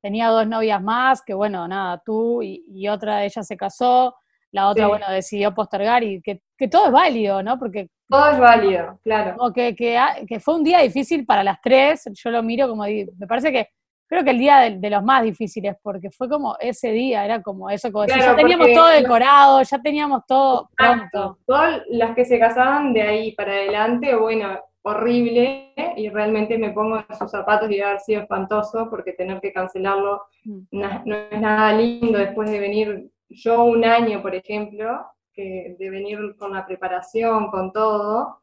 tenía 0.00 0.28
dos 0.28 0.46
novias 0.46 0.82
más, 0.82 1.22
que 1.22 1.34
bueno, 1.34 1.68
nada, 1.68 2.00
tú 2.04 2.42
y, 2.42 2.88
otra 2.88 3.18
de 3.18 3.26
ellas 3.26 3.46
se 3.46 3.56
casó, 3.56 4.14
la 4.50 4.68
otra, 4.68 4.86
bueno, 4.86 5.10
decidió 5.10 5.52
postergar 5.52 6.02
y 6.02 6.22
que, 6.22 6.40
todo 6.68 6.86
es 6.86 6.92
válido, 6.92 7.42
¿no? 7.42 7.58
Porque... 7.58 7.90
Todo 8.08 8.30
es 8.30 8.38
válido, 8.38 8.98
claro. 9.02 9.36
Como 9.36 9.52
que, 9.52 9.74
que, 9.74 9.98
que 10.26 10.40
fue 10.40 10.54
un 10.54 10.64
día 10.64 10.78
difícil 10.78 11.26
para 11.26 11.44
las 11.44 11.60
tres, 11.60 12.04
yo 12.12 12.30
lo 12.30 12.42
miro 12.42 12.68
como, 12.68 12.84
me 12.84 13.26
parece 13.26 13.52
que 13.52 13.68
creo 14.06 14.24
que 14.24 14.30
el 14.30 14.38
día 14.38 14.70
de, 14.70 14.90
los 14.90 15.02
más 15.02 15.22
difíciles, 15.22 15.76
porque 15.82 16.10
fue 16.10 16.28
como 16.28 16.56
ese 16.60 16.92
día, 16.92 17.24
era 17.24 17.42
como 17.42 17.70
eso, 17.70 17.90
como 17.90 18.06
ya 18.06 18.36
teníamos 18.36 18.72
todo 18.72 18.88
decorado, 18.88 19.62
ya 19.62 19.78
teníamos 19.80 20.22
todo 20.26 20.70
pronto. 20.76 21.38
Todas 21.46 21.82
las 21.88 22.14
que 22.14 22.24
se 22.24 22.38
casaban 22.38 22.92
de 22.92 23.02
ahí 23.02 23.32
para 23.32 23.52
adelante, 23.52 24.14
bueno, 24.14 24.58
horrible, 24.82 25.72
y 25.96 26.10
realmente 26.10 26.58
me 26.58 26.70
pongo 26.70 26.98
en 26.98 27.16
sus 27.16 27.30
zapatos 27.30 27.70
y 27.70 27.80
haber 27.80 28.00
sido 28.00 28.22
espantoso, 28.22 28.88
porque 28.90 29.12
tener 29.12 29.40
que 29.40 29.52
cancelarlo 29.52 30.22
mm. 30.44 30.60
no, 30.72 31.16
es 31.30 31.40
nada 31.40 31.72
lindo 31.72 32.18
después 32.18 32.50
de 32.50 32.60
venir 32.60 33.10
yo 33.30 33.64
un 33.64 33.84
año, 33.84 34.20
por 34.20 34.34
ejemplo, 34.34 35.06
que 35.32 35.74
de 35.78 35.90
venir 35.90 36.36
con 36.36 36.52
la 36.52 36.66
preparación, 36.66 37.50
con 37.50 37.72
todo, 37.72 38.42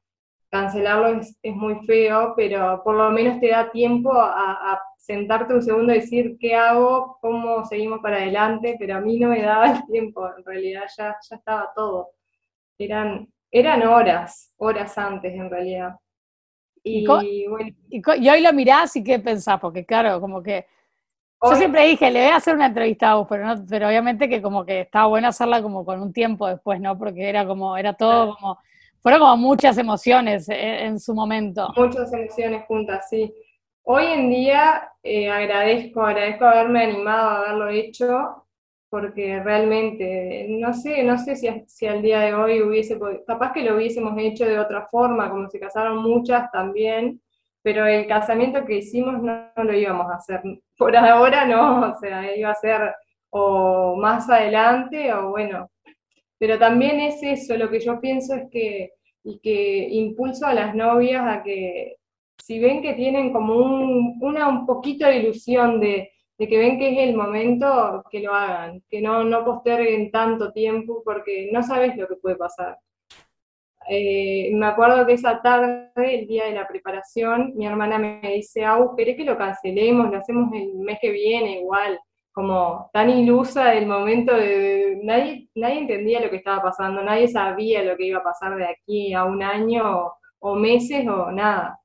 cancelarlo 0.49 1.19
es, 1.19 1.55
muy 1.55 1.75
feo, 1.85 2.33
pero 2.35 2.81
por 2.83 2.95
lo 2.95 3.09
menos 3.11 3.39
te 3.39 3.49
da 3.49 3.71
tiempo 3.71 4.11
a, 4.13 4.79
sentarte 5.01 5.53
un 5.53 5.61
segundo 5.61 5.93
y 5.93 5.99
decir 5.99 6.37
qué 6.39 6.55
hago, 6.55 7.17
cómo 7.21 7.65
seguimos 7.65 7.99
para 8.01 8.17
adelante, 8.17 8.75
pero 8.79 8.95
a 8.95 9.01
mí 9.01 9.19
no 9.19 9.29
me 9.29 9.41
daba 9.41 9.71
el 9.71 9.85
tiempo, 9.85 10.29
en 10.37 10.45
realidad 10.45 10.83
ya, 10.97 11.17
ya 11.29 11.35
estaba 11.35 11.71
todo. 11.75 12.11
Eran, 12.77 13.27
eran 13.49 13.83
horas, 13.83 14.53
horas 14.57 14.97
antes 14.97 15.33
en 15.33 15.49
realidad. 15.49 15.95
Y, 16.83 17.05
bueno. 17.05 17.75
y, 17.89 18.29
hoy 18.29 18.41
lo 18.41 18.53
mirás 18.53 18.95
y 18.95 19.03
qué 19.03 19.19
pensás, 19.19 19.59
porque 19.59 19.85
claro, 19.85 20.19
como 20.19 20.41
que 20.41 20.65
yo 21.43 21.55
siempre 21.55 21.87
dije, 21.87 22.11
le 22.11 22.21
voy 22.21 22.29
a 22.29 22.35
hacer 22.35 22.55
una 22.55 22.67
entrevista 22.67 23.11
a 23.11 23.15
vos, 23.15 23.27
pero, 23.27 23.45
no, 23.45 23.65
pero 23.67 23.87
obviamente 23.87 24.29
que 24.29 24.41
como 24.41 24.63
que 24.63 24.81
estaba 24.81 25.07
bueno 25.07 25.27
hacerla 25.27 25.61
como 25.61 25.83
con 25.83 25.99
un 25.99 26.13
tiempo 26.13 26.47
después, 26.47 26.79
¿no? 26.79 26.97
Porque 26.97 27.27
era 27.27 27.45
como, 27.45 27.75
era 27.77 27.93
todo 27.93 28.35
como, 28.35 28.59
fueron 29.01 29.21
como 29.21 29.37
muchas 29.37 29.77
emociones 29.79 30.47
eh, 30.49 30.85
en, 30.85 30.99
su 30.99 31.15
momento. 31.15 31.73
Muchas 31.75 32.13
emociones 32.13 32.65
juntas, 32.67 33.07
sí. 33.09 33.33
Hoy 33.83 34.05
en 34.05 34.29
día 34.29 34.91
eh, 35.03 35.29
agradezco, 35.29 36.01
agradezco 36.03 36.45
haberme 36.45 36.83
animado 36.83 37.29
a 37.29 37.37
haberlo 37.39 37.69
hecho, 37.69 38.45
porque 38.89 39.41
realmente, 39.41 40.47
no 40.49 40.73
sé, 40.73 41.03
no 41.03 41.17
sé 41.17 41.35
si, 41.35 41.47
si 41.67 41.87
al 41.87 42.01
día 42.01 42.19
de 42.21 42.33
hoy 42.33 42.61
hubiese 42.61 42.97
podido, 42.97 43.23
capaz 43.25 43.53
que 43.53 43.63
lo 43.63 43.75
hubiésemos 43.75 44.13
hecho 44.17 44.45
de 44.45 44.59
otra 44.59 44.87
forma, 44.87 45.29
como 45.29 45.49
se 45.49 45.59
casaron 45.59 45.97
muchas 45.97 46.51
también, 46.51 47.21
pero 47.63 47.85
el 47.85 48.07
casamiento 48.07 48.65
que 48.65 48.77
hicimos 48.77 49.21
no, 49.21 49.51
lo 49.55 49.73
íbamos 49.73 50.11
a 50.11 50.15
hacer. 50.15 50.41
Por 50.77 50.95
ahora 50.95 51.45
no, 51.45 51.91
o 51.91 51.95
sea, 51.95 52.35
iba 52.35 52.51
a 52.51 52.55
ser 52.55 52.93
o 53.29 53.95
más 53.95 54.29
adelante 54.29 55.13
o 55.13 55.31
bueno. 55.31 55.69
Pero 56.37 56.57
también 56.59 56.99
es 56.99 57.21
eso, 57.23 57.57
lo 57.57 57.69
que 57.69 57.79
yo 57.79 57.99
pienso 58.01 58.35
es 58.35 58.49
que, 58.51 58.93
y 59.23 59.39
que 59.39 59.87
impulso 59.89 60.45
a 60.47 60.53
las 60.53 60.75
novias 60.75 61.23
a 61.27 61.43
que 61.43 61.97
si 62.51 62.59
ven 62.59 62.81
que 62.81 62.95
tienen 62.95 63.31
como 63.31 63.55
un, 63.55 64.17
una 64.19 64.49
un 64.49 64.65
poquito 64.65 65.05
de 65.07 65.19
ilusión 65.19 65.79
de, 65.79 66.11
de 66.37 66.47
que 66.49 66.57
ven 66.57 66.77
que 66.77 66.91
es 66.91 67.07
el 67.07 67.15
momento, 67.15 68.03
que 68.11 68.19
lo 68.19 68.33
hagan, 68.33 68.83
que 68.89 69.01
no, 69.01 69.23
no 69.23 69.45
posterguen 69.45 70.11
tanto 70.11 70.51
tiempo 70.51 71.01
porque 71.05 71.49
no 71.53 71.63
sabes 71.63 71.95
lo 71.95 72.09
que 72.09 72.17
puede 72.17 72.35
pasar. 72.35 72.77
Eh, 73.87 74.49
me 74.51 74.65
acuerdo 74.65 75.05
que 75.05 75.13
esa 75.13 75.41
tarde, 75.41 75.91
el 75.95 76.27
día 76.27 76.43
de 76.47 76.51
la 76.51 76.67
preparación, 76.67 77.53
mi 77.55 77.65
hermana 77.65 77.97
me 77.97 78.19
dice, 78.35 78.65
Au, 78.65 78.97
¿querés 78.97 79.15
que 79.15 79.23
lo 79.23 79.37
cancelemos? 79.37 80.11
Lo 80.11 80.17
hacemos 80.17 80.51
el 80.53 80.73
mes 80.73 80.99
que 81.01 81.11
viene 81.11 81.61
igual. 81.61 82.01
Como 82.33 82.89
tan 82.91 83.09
ilusa 83.09 83.69
del 83.69 83.87
momento 83.87 84.35
de, 84.35 84.99
nadie, 85.03 85.47
nadie 85.55 85.79
entendía 85.79 86.19
lo 86.19 86.29
que 86.29 86.37
estaba 86.37 86.61
pasando, 86.61 87.01
nadie 87.01 87.29
sabía 87.29 87.81
lo 87.81 87.95
que 87.95 88.07
iba 88.07 88.19
a 88.19 88.23
pasar 88.23 88.57
de 88.57 88.65
aquí 88.65 89.13
a 89.13 89.23
un 89.23 89.41
año 89.41 90.11
o, 90.39 90.55
meses 90.55 91.07
o 91.07 91.31
nada. 91.31 91.80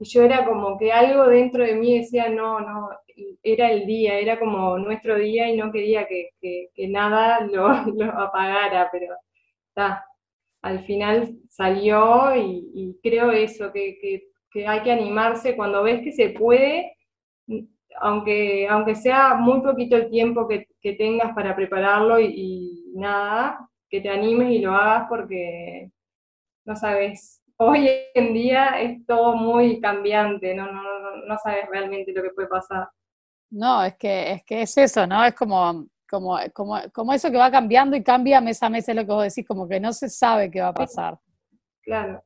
Y 0.00 0.04
yo 0.08 0.22
era 0.22 0.46
como 0.46 0.78
que 0.78 0.92
algo 0.92 1.28
dentro 1.28 1.62
de 1.62 1.74
mí 1.74 1.98
decía, 1.98 2.28
no, 2.30 2.58
no, 2.60 2.88
era 3.42 3.70
el 3.70 3.86
día, 3.86 4.18
era 4.18 4.38
como 4.38 4.78
nuestro 4.78 5.16
día 5.16 5.48
y 5.48 5.56
no 5.56 5.70
quería 5.70 6.06
que, 6.06 6.30
nada 6.88 7.40
lo, 7.46 7.68
lo 7.92 8.04
apagara, 8.18 8.88
pero 8.90 9.14
está, 9.68 10.04
al 10.62 10.84
final 10.84 11.36
salió 11.48 12.34
y, 12.36 12.98
creo 13.02 13.30
eso, 13.32 13.72
que, 13.72 14.22
hay 14.66 14.82
que 14.82 14.92
animarse 14.92 15.54
cuando 15.56 15.82
ves 15.82 16.02
que 16.02 16.12
se 16.12 16.30
puede, 16.30 16.96
aunque, 18.00 18.68
aunque 18.68 18.94
sea 18.94 19.34
muy 19.34 19.60
poquito 19.60 19.96
el 19.96 20.10
tiempo 20.10 20.48
que, 20.48 20.66
tengas 20.96 21.34
para 21.34 21.54
prepararlo 21.54 22.18
y, 22.20 22.92
nada, 22.94 23.68
que 23.90 24.00
te 24.00 24.08
animes 24.08 24.50
y 24.52 24.60
lo 24.60 24.74
hagas 24.74 25.06
porque, 25.08 25.90
no 26.64 26.76
sabes, 26.76 27.39
hoy 27.60 27.88
en 28.14 28.34
día 28.34 28.80
es 28.80 29.06
todo 29.06 29.36
muy 29.36 29.80
cambiante, 29.80 30.54
no, 30.54 30.70
no, 30.70 30.82
no 31.26 31.38
sabes 31.38 31.68
realmente 31.70 32.12
lo 32.12 32.22
que 32.22 32.30
puede 32.30 32.48
pasar. 32.48 32.88
No, 33.50 33.84
es 33.84 33.96
que, 33.96 34.32
es 34.32 34.44
que 34.44 34.62
es 34.62 34.76
eso, 34.78 35.06
¿no? 35.06 35.24
Es 35.24 35.34
como 35.34 35.86
como, 36.10 36.36
como, 36.52 36.76
como 36.92 37.12
eso 37.12 37.30
que 37.30 37.36
va 37.36 37.50
cambiando 37.50 37.96
y 37.96 38.02
cambia 38.02 38.40
mes 38.40 38.62
a 38.62 38.68
mes, 38.68 38.88
es 38.88 38.96
lo 38.96 39.06
que 39.06 39.12
vos 39.12 39.22
decís, 39.22 39.46
como 39.46 39.68
que 39.68 39.78
no 39.78 39.92
se 39.92 40.08
sabe 40.08 40.50
qué 40.50 40.60
va 40.60 40.68
a 40.68 40.74
pasar. 40.74 41.16
Claro, 41.82 42.22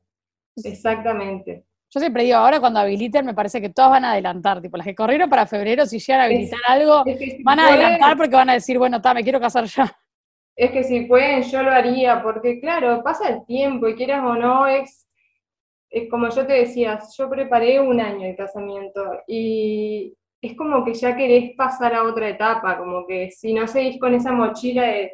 exactamente. 0.63 1.65
Yo 1.91 1.99
siempre 1.99 2.23
digo, 2.23 2.37
ahora 2.37 2.59
cuando 2.59 2.79
habiliten 2.79 3.25
me 3.25 3.33
parece 3.33 3.61
que 3.61 3.69
todas 3.69 3.91
van 3.91 4.05
a 4.05 4.13
adelantar, 4.13 4.61
tipo 4.61 4.75
las 4.75 4.85
que 4.85 4.95
corrieron 4.95 5.29
para 5.29 5.45
febrero, 5.45 5.85
si 5.85 5.99
llegan 5.99 6.21
a 6.21 6.23
habilitar 6.25 6.59
algo, 6.67 7.03
van 7.43 7.59
a 7.59 7.67
adelantar 7.67 8.17
porque 8.17 8.35
van 8.35 8.49
a 8.49 8.53
decir, 8.53 8.77
bueno, 8.77 8.97
está, 8.97 9.13
me 9.13 9.23
quiero 9.23 9.39
casar 9.39 9.65
ya. 9.65 9.95
Es 10.57 10.71
que 10.71 10.83
si 10.83 11.01
pueden, 11.01 11.43
yo 11.43 11.63
lo 11.63 11.71
haría, 11.71 12.23
porque 12.23 12.59
claro, 12.59 13.03
pasa 13.03 13.29
el 13.29 13.45
tiempo 13.45 13.87
y 13.87 13.95
quieras 13.95 14.23
o 14.25 14.35
no, 14.35 14.67
es, 14.67 15.05
es 15.95 16.09
como 16.09 16.27
yo 16.29 16.45
te 16.45 16.53
decía, 16.53 16.99
yo 17.17 17.29
preparé 17.29 17.79
un 17.79 18.01
año 18.01 18.27
de 18.27 18.35
casamiento 18.35 19.01
y, 19.27 20.13
es 20.41 20.55
como 20.55 20.83
que 20.83 20.93
ya 20.93 21.15
querés 21.15 21.55
pasar 21.55 21.95
a 21.95 22.03
otra 22.03 22.29
etapa, 22.29 22.77
como 22.77 23.07
que 23.07 23.31
si 23.31 23.53
no 23.53 23.65
seguís 23.65 23.97
con 23.99 24.13
esa 24.13 24.31
mochila, 24.33 24.91
es 24.91 25.11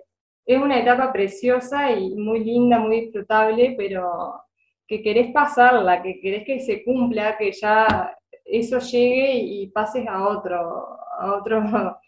una 0.47 0.79
etapa 0.79 1.13
preciosa 1.13 1.91
y 1.91 2.15
muy 2.15 2.43
linda, 2.43 2.79
muy 2.79 3.01
disfrutable, 3.01 3.75
pero 3.77 4.41
que 4.87 5.01
querés 5.03 5.31
pasarla, 5.31 6.01
que 6.01 6.19
querés 6.19 6.43
que 6.45 6.59
se 6.59 6.83
cumpla, 6.83 7.37
que 7.37 7.51
ya 7.53 8.17
eso 8.43 8.79
llegue 8.79 9.35
y 9.35 9.67
pases 9.67 10.07
a 10.07 10.27
otro, 10.27 10.97
a 11.19 11.35
otro 11.35 11.61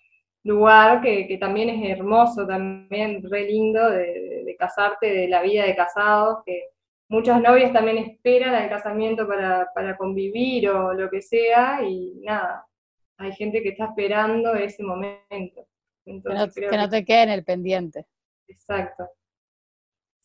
lugar 0.44 1.02
que, 1.02 1.38
también 1.40 1.70
es 1.70 1.92
hermoso, 1.98 2.46
también 2.48 3.24
re 3.30 3.46
lindo 3.46 3.88
de, 3.90 4.44
de, 4.46 4.56
casarte, 4.58 5.08
de 5.14 5.28
la 5.28 5.44
vida 5.44 5.64
de 5.64 5.76
casados, 5.76 6.40
que 6.46 6.73
muchas 7.14 7.40
novias 7.40 7.72
también 7.72 8.00
esperan 8.00 8.56
al 8.56 8.70
casamiento 8.70 9.28
para, 9.28 9.70
para 9.76 9.96
convivir 9.96 10.68
o 10.70 10.94
lo 10.96 11.12
que 11.12 11.22
sea, 11.22 11.80
y 11.84 12.20
nada, 12.24 12.66
hay 13.18 13.32
gente 13.34 13.62
que 13.62 13.70
está 13.70 13.86
esperando 13.86 14.56
ese 14.56 14.82
momento. 14.84 15.68
que, 16.04 16.78
no, 16.78 16.90
te 16.90 17.06
quede 17.06 17.24
en 17.24 17.30
el 17.30 17.44
pendiente. 17.44 18.08
Exacto. 18.48 19.08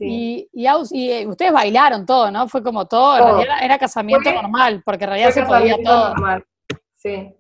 Y, 0.00 0.48
y, 0.52 1.10
eh, 1.10 1.26
ustedes 1.26 1.52
bailaron 1.52 2.06
todo, 2.06 2.30
¿no? 2.30 2.48
Fue 2.48 2.62
como 2.62 2.86
todo, 2.86 3.42
era, 3.42 3.78
casamiento 3.78 4.32
normal, 4.32 4.82
porque 4.84 5.04
en 5.04 5.10
realidad 5.10 5.30
se 5.30 5.42
podía 5.42 5.76
todo. 5.84 6.14
Normal. 6.14 6.46
Sí, 6.94 7.34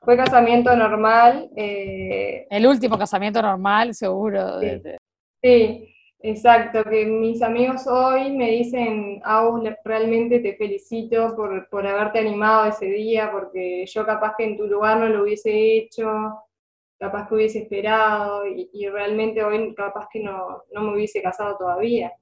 fue 0.00 0.16
casamiento 0.16 0.76
normal. 0.76 1.50
Eh, 1.56 2.46
el 2.50 2.66
último 2.66 2.96
casamiento 2.96 3.42
normal, 3.42 3.94
seguro. 3.94 4.60
sí. 5.42 5.88
Exacto, 6.24 6.84
que 6.84 7.04
mis 7.04 7.42
amigos 7.42 7.84
hoy 7.88 8.30
me 8.30 8.48
dicen, 8.52 9.20
Au, 9.24 9.60
realmente 9.84 10.38
te 10.38 10.54
felicito 10.56 11.34
por, 11.34 11.68
por 11.68 11.84
haberte 11.84 12.20
animado 12.20 12.66
ese 12.66 12.86
día, 12.86 13.32
porque 13.32 13.84
yo 13.86 14.06
capaz 14.06 14.34
que 14.38 14.44
en 14.44 14.56
tu 14.56 14.68
lugar 14.68 14.98
no 14.98 15.08
lo 15.08 15.24
hubiese 15.24 15.50
hecho, 15.78 16.06
capaz 16.98 17.28
que 17.28 17.34
hubiese 17.34 17.58
esperado, 17.60 18.46
y, 18.46 18.88
realmente 18.88 19.42
hoy 19.44 19.74
capaz 19.74 20.08
que 20.12 20.20
no, 20.20 20.62
no, 20.72 20.82
me 20.82 20.94
hubiese 20.94 21.20
casado 21.22 21.56
todavía. 21.58 22.12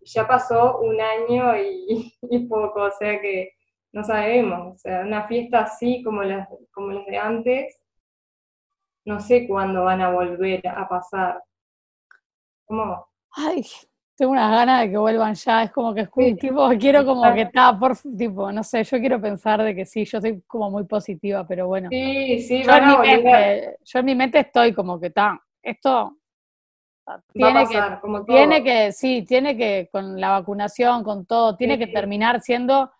Ya 0.00 0.26
pasó 0.26 0.80
un 0.80 1.00
año 1.00 1.56
y, 1.56 2.12
y, 2.22 2.38
poco, 2.48 2.82
o 2.82 2.90
sea 2.90 3.20
que 3.20 3.52
no 3.92 4.02
sabemos, 4.04 4.74
o 4.74 4.78
sea, 4.78 5.02
una 5.02 5.26
fiesta 5.28 5.60
así 5.60 6.02
como 6.02 6.22
las, 6.24 6.48
como 6.72 6.92
las 6.92 7.06
de 7.06 7.16
antes, 7.18 7.80
no 9.04 9.20
sé 9.20 9.46
cuándo 9.46 9.84
van 9.84 10.02
a 10.02 10.10
volver 10.10 10.66
a 10.68 10.88
pasar. 10.88 11.42
¿Cómo? 12.66 13.06
Ay, 13.36 13.64
tengo 14.16 14.32
unas 14.32 14.50
ganas 14.50 14.80
de 14.80 14.90
que 14.90 14.96
vuelvan 14.96 15.34
ya, 15.34 15.62
es 15.62 15.70
como 15.70 15.94
que 15.94 16.02
es 16.02 16.38
tipo, 16.38 16.68
quiero 16.78 17.04
como 17.04 17.32
que 17.34 17.42
está, 17.42 17.78
por 17.78 17.96
tipo, 18.16 18.50
no 18.50 18.64
sé, 18.64 18.82
yo 18.82 18.98
quiero 18.98 19.20
pensar 19.20 19.62
de 19.62 19.74
que 19.74 19.84
sí, 19.84 20.04
yo 20.04 20.20
soy 20.20 20.42
como 20.46 20.70
muy 20.70 20.84
positiva, 20.84 21.46
pero 21.46 21.66
bueno. 21.66 21.88
Sí, 21.90 22.40
sí, 22.40 22.62
yo, 22.62 22.72
en 22.72 22.88
mi, 22.88 22.96
mente, 22.96 23.76
yo 23.84 23.98
en 23.98 24.04
mi 24.04 24.14
mente 24.14 24.38
estoy 24.40 24.72
como 24.72 24.98
que 24.98 25.08
está, 25.08 25.38
esto 25.62 26.16
tiene 27.32 27.66
que, 27.68 27.80
tiene 28.26 28.64
que, 28.64 28.92
sí, 28.92 29.24
tiene 29.28 29.56
que, 29.56 29.88
con 29.92 30.18
la 30.18 30.30
vacunación, 30.30 31.04
con 31.04 31.26
todo, 31.26 31.54
tiene 31.54 31.78
que 31.78 31.86
terminar 31.86 32.40
siendo 32.40 32.90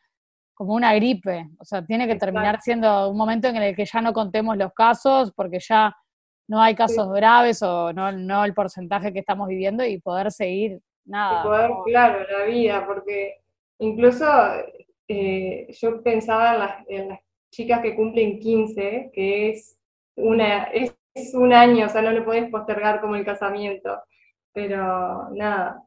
como 0.54 0.74
una 0.74 0.94
gripe, 0.94 1.48
o 1.58 1.64
sea, 1.64 1.84
tiene 1.84 2.06
que 2.06 2.16
terminar 2.16 2.60
siendo 2.60 3.10
un 3.10 3.16
momento 3.16 3.48
en 3.48 3.56
el 3.56 3.74
que 3.74 3.84
ya 3.84 4.00
no 4.00 4.12
contemos 4.12 4.56
los 4.56 4.72
casos, 4.74 5.32
porque 5.32 5.58
ya 5.60 5.94
no 6.48 6.60
hay 6.60 6.74
casos 6.74 7.12
graves 7.12 7.62
o 7.62 7.92
no, 7.92 8.12
no 8.12 8.44
el 8.44 8.54
porcentaje 8.54 9.12
que 9.12 9.20
estamos 9.20 9.48
viviendo 9.48 9.84
y 9.84 10.00
poder 10.00 10.30
seguir 10.30 10.80
nada. 11.04 11.42
poder, 11.42 11.70
claro, 11.84 12.26
la 12.30 12.44
vida, 12.44 12.86
porque 12.86 13.40
incluso 13.78 14.26
eh, 15.08 15.66
yo 15.70 16.02
pensaba 16.02 16.84
en 16.88 17.08
las, 17.08 17.20
chicas 17.50 17.80
que 17.80 17.94
cumplen 17.94 18.38
15, 18.38 19.10
que 19.14 19.50
es, 19.50 19.78
una, 20.16 20.64
es, 20.64 20.94
un 21.34 21.52
año, 21.52 21.86
o 21.86 21.88
sea, 21.88 22.02
no 22.02 22.10
lo 22.10 22.24
puedes 22.24 22.50
postergar 22.50 23.00
como 23.00 23.16
el 23.16 23.24
casamiento, 23.24 24.02
pero 24.52 25.30
nada. 25.30 25.82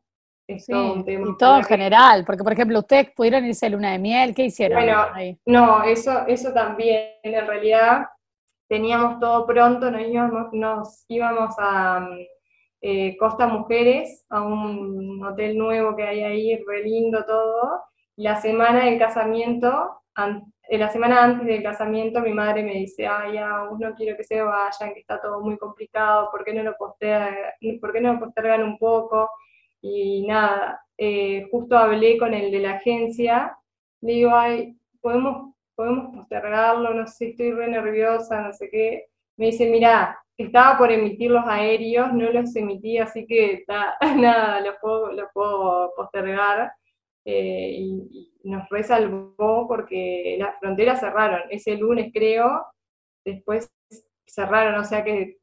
Es 0.47 0.65
todo 0.65 0.93
un 0.93 1.05
tema. 1.05 1.27
Y 1.29 1.37
todo 1.37 1.57
en 1.57 1.63
general, 1.63 2.25
porque 2.25 2.43
por 2.43 2.53
ejemplo, 2.53 2.79
ustedes 2.79 3.11
pudieron 3.11 3.45
irse 3.45 3.67
a 3.67 3.69
luna 3.69 3.91
de 3.91 3.99
miel, 3.99 4.33
¿qué 4.33 4.45
hicieron? 4.45 4.79
Bueno, 4.79 5.05
no, 5.45 5.83
eso, 5.83 6.25
eso 6.25 6.51
también, 6.51 7.11
en 7.21 7.45
realidad 7.45 8.07
teníamos 8.69 9.19
todo 9.19 9.45
pronto, 9.45 9.91
nos 9.91 10.01
íbamos, 10.01 10.53
nos 10.53 11.05
íbamos 11.09 11.55
a, 11.57 12.07
eh, 12.81 13.17
Costa 13.17 13.47
Mujeres, 13.47 14.25
a 14.29 14.41
un 14.41 15.21
hotel 15.25 15.57
nuevo 15.57 15.95
que 15.95 16.03
hay 16.03 16.23
ahí, 16.23 16.63
re 16.65 16.83
lindo 16.83 17.25
todo. 17.25 17.83
La 18.15 18.39
semana 18.39 18.85
del 18.85 18.99
casamiento, 18.99 20.01
la 20.69 20.89
semana 20.89 21.23
antes 21.23 21.47
del 21.47 21.63
casamiento, 21.63 22.21
mi 22.21 22.33
madre 22.33 22.63
me 22.63 22.73
dice, 22.73 23.07
ay, 23.07 23.37
aún 23.37 23.79
no 23.79 23.95
quiero 23.95 24.15
que 24.15 24.23
se 24.23 24.41
vayan, 24.41 24.93
que 24.93 24.99
está 25.01 25.19
todo 25.21 25.41
muy 25.41 25.57
complicado, 25.57 26.29
¿por 26.31 26.43
qué 26.43 26.53
no 26.53 26.63
lo 26.63 26.75
postergan, 26.77 27.35
¿por 27.81 27.91
qué 27.91 28.01
no 28.01 28.13
lo 28.13 28.19
postergan 28.19 28.63
un 28.63 28.77
poco? 28.77 29.29
Y 29.81 30.25
nada, 30.27 30.81
eh, 30.97 31.47
justo 31.51 31.77
hablé 31.77 32.17
con 32.17 32.33
el 32.33 32.51
de 32.51 32.59
la 32.59 32.73
agencia, 32.73 33.57
le 34.01 34.13
digo, 34.13 34.31
ay, 34.35 34.77
podemos, 35.01 35.55
podemos 35.79 36.13
postergarlo, 36.13 36.93
no 36.93 37.07
sé, 37.07 37.29
estoy 37.29 37.53
re 37.53 37.69
nerviosa, 37.69 38.41
no 38.41 38.51
sé 38.51 38.69
qué. 38.69 39.05
Me 39.37 39.45
dice, 39.45 39.69
mira, 39.69 40.19
estaba 40.37 40.77
por 40.77 40.91
emitir 40.91 41.31
los 41.31 41.45
aéreos, 41.47 42.11
no 42.11 42.29
los 42.31 42.53
emití, 42.53 42.97
así 42.97 43.25
que 43.25 43.63
nada, 44.17 44.59
los 44.59 44.75
puedo, 44.81 45.09
puedo 45.33 45.93
postergar. 45.95 46.73
Eh, 47.23 47.75
y, 47.79 48.25
nos 48.43 48.67
resalvó 48.69 49.67
porque 49.69 50.35
las 50.37 50.59
fronteras 50.59 50.99
cerraron. 50.99 51.43
Ese 51.49 51.77
lunes 51.77 52.11
creo, 52.13 52.65
después 53.23 53.71
cerraron, 54.27 54.81
o 54.81 54.83
sea 54.83 55.03
que 55.05 55.37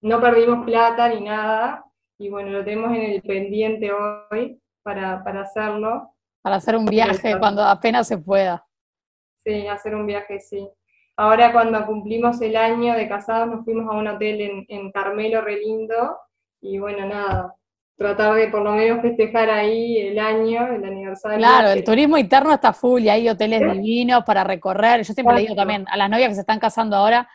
no 0.00 0.20
perdimos 0.20 0.64
plata 0.64 1.08
ni 1.08 1.20
nada. 1.20 1.84
Y 2.18 2.28
bueno, 2.28 2.50
lo 2.50 2.64
tenemos 2.64 2.90
en 2.90 3.02
el 3.02 3.22
pendiente 3.22 3.92
hoy 3.92 4.60
para, 4.82 5.22
para 5.22 5.42
hacerlo. 5.42 6.12
Para 6.42 6.56
hacer 6.56 6.76
un 6.76 6.86
viaje 6.86 7.38
cuando 7.38 7.62
apenas 7.62 8.08
se 8.08 8.18
pueda. 8.18 8.64
Sí, 9.44 9.66
hacer 9.66 9.94
un 9.94 10.06
viaje, 10.06 10.40
sí. 10.40 10.68
Ahora 11.16 11.52
cuando 11.52 11.84
cumplimos 11.86 12.40
el 12.40 12.56
año 12.56 12.94
de 12.94 13.08
casados 13.08 13.48
nos 13.48 13.64
fuimos 13.64 13.86
a 13.88 13.96
un 13.96 14.08
hotel 14.08 14.40
en, 14.40 14.66
en 14.68 14.90
Carmelo 14.90 15.42
re 15.42 15.60
lindo 15.60 16.16
y 16.60 16.78
bueno, 16.78 17.06
nada, 17.06 17.54
tratar 17.96 18.34
de 18.34 18.48
por 18.48 18.62
lo 18.62 18.72
menos 18.72 19.00
festejar 19.00 19.50
ahí 19.50 19.98
el 19.98 20.18
año, 20.18 20.66
el 20.66 20.84
aniversario. 20.84 21.38
Claro, 21.38 21.68
el 21.68 21.84
turismo 21.84 22.18
interno 22.18 22.52
está 22.52 22.72
full 22.72 23.02
y 23.02 23.08
hay 23.08 23.28
hoteles 23.28 23.60
divinos 23.60 24.24
para 24.24 24.42
recorrer. 24.42 25.02
Yo 25.02 25.12
siempre 25.12 25.36
le 25.36 25.42
digo 25.42 25.54
también 25.54 25.84
a 25.88 25.96
las 25.96 26.10
novias 26.10 26.30
que 26.30 26.34
se 26.34 26.40
están 26.40 26.58
casando 26.58 26.96
ahora, 26.96 27.28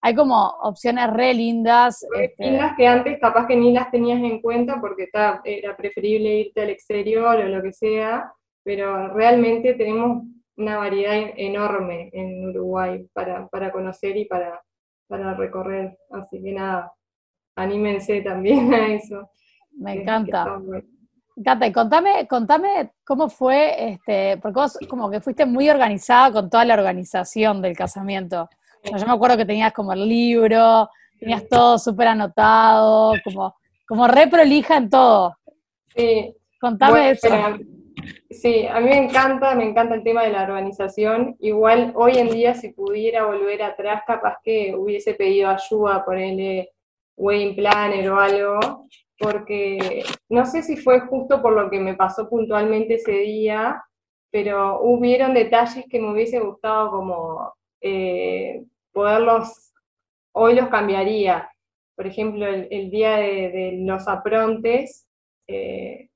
hay 0.00 0.14
como 0.14 0.38
opciones 0.62 1.10
re 1.10 1.32
lindas. 1.32 2.06
Re 2.14 2.26
este 2.26 2.44
lindas 2.44 2.72
que 2.76 2.86
antes 2.86 3.18
capaz 3.18 3.46
que 3.46 3.56
ni 3.56 3.72
las 3.72 3.90
tenías 3.90 4.22
en 4.22 4.40
cuenta 4.42 4.80
porque 4.80 5.08
era 5.44 5.76
preferible 5.76 6.40
irte 6.40 6.60
al 6.60 6.70
exterior 6.70 7.36
o 7.36 7.48
lo 7.48 7.62
que 7.62 7.72
sea, 7.72 8.30
pero 8.62 9.08
realmente 9.08 9.74
tenemos 9.74 10.24
una 10.56 10.76
variedad 10.76 11.32
enorme 11.36 12.10
en 12.12 12.48
Uruguay 12.48 13.06
para, 13.12 13.48
para 13.48 13.72
conocer 13.72 14.16
y 14.16 14.26
para, 14.26 14.62
para 15.08 15.34
recorrer. 15.34 15.96
Así 16.10 16.42
que 16.42 16.52
nada, 16.52 16.92
anímense 17.56 18.20
también 18.22 18.72
a 18.74 18.94
eso. 18.94 19.30
Me 19.72 20.02
encanta. 20.02 20.58
Me 20.58 20.82
encanta. 21.36 21.66
Y 21.66 21.72
contame, 21.72 22.28
contame 22.28 22.92
cómo 23.04 23.28
fue, 23.28 23.92
este, 23.92 24.38
porque 24.38 24.60
vos 24.60 24.78
como 24.88 25.10
que 25.10 25.20
fuiste 25.20 25.44
muy 25.46 25.68
organizada 25.68 26.32
con 26.32 26.48
toda 26.48 26.64
la 26.64 26.74
organización 26.74 27.60
del 27.60 27.76
casamiento. 27.76 28.48
yo 28.84 29.06
me 29.06 29.12
acuerdo 29.12 29.36
que 29.36 29.44
tenías 29.44 29.72
como 29.72 29.92
el 29.92 30.08
libro, 30.08 30.88
tenías 31.18 31.48
todo 31.48 31.78
súper 31.78 32.08
anotado, 32.08 33.14
como, 33.24 33.56
como 33.88 34.06
re 34.06 34.28
prolija 34.28 34.76
en 34.76 34.90
todo. 34.90 35.36
Sí. 35.96 36.34
Contame 36.60 37.10
eso. 37.10 37.28
Sí, 38.30 38.66
a 38.66 38.80
mí 38.80 38.88
me 38.88 38.98
encanta, 38.98 39.54
me 39.54 39.64
encanta 39.64 39.94
el 39.94 40.02
tema 40.02 40.22
de 40.22 40.32
la 40.32 40.42
organización. 40.44 41.36
Igual 41.40 41.92
hoy 41.96 42.18
en 42.18 42.30
día, 42.30 42.54
si 42.54 42.72
pudiera 42.72 43.26
volver 43.26 43.62
atrás, 43.62 44.02
capaz 44.06 44.38
que 44.42 44.74
hubiese 44.74 45.14
pedido 45.14 45.48
ayuda, 45.48 46.04
ponerle 46.04 46.70
wedding 47.16 47.56
planner 47.56 48.10
o 48.10 48.18
algo, 48.18 48.88
porque 49.18 50.04
no 50.28 50.44
sé 50.46 50.62
si 50.62 50.76
fue 50.76 51.00
justo 51.00 51.40
por 51.40 51.52
lo 51.52 51.70
que 51.70 51.78
me 51.78 51.94
pasó 51.94 52.28
puntualmente 52.28 52.94
ese 52.94 53.12
día, 53.12 53.82
pero 54.30 54.80
hubieron 54.82 55.34
detalles 55.34 55.84
que 55.88 56.00
me 56.00 56.10
hubiese 56.10 56.40
gustado 56.40 56.90
como 56.90 57.54
eh, 57.80 58.64
poderlos, 58.92 59.72
hoy 60.32 60.54
los 60.54 60.68
cambiaría. 60.68 61.50
Por 61.94 62.06
ejemplo, 62.08 62.46
el, 62.46 62.90
día 62.90 63.16
de, 63.18 63.78
los 63.82 64.08
aprontes, 64.08 65.06
eh, 65.46 66.08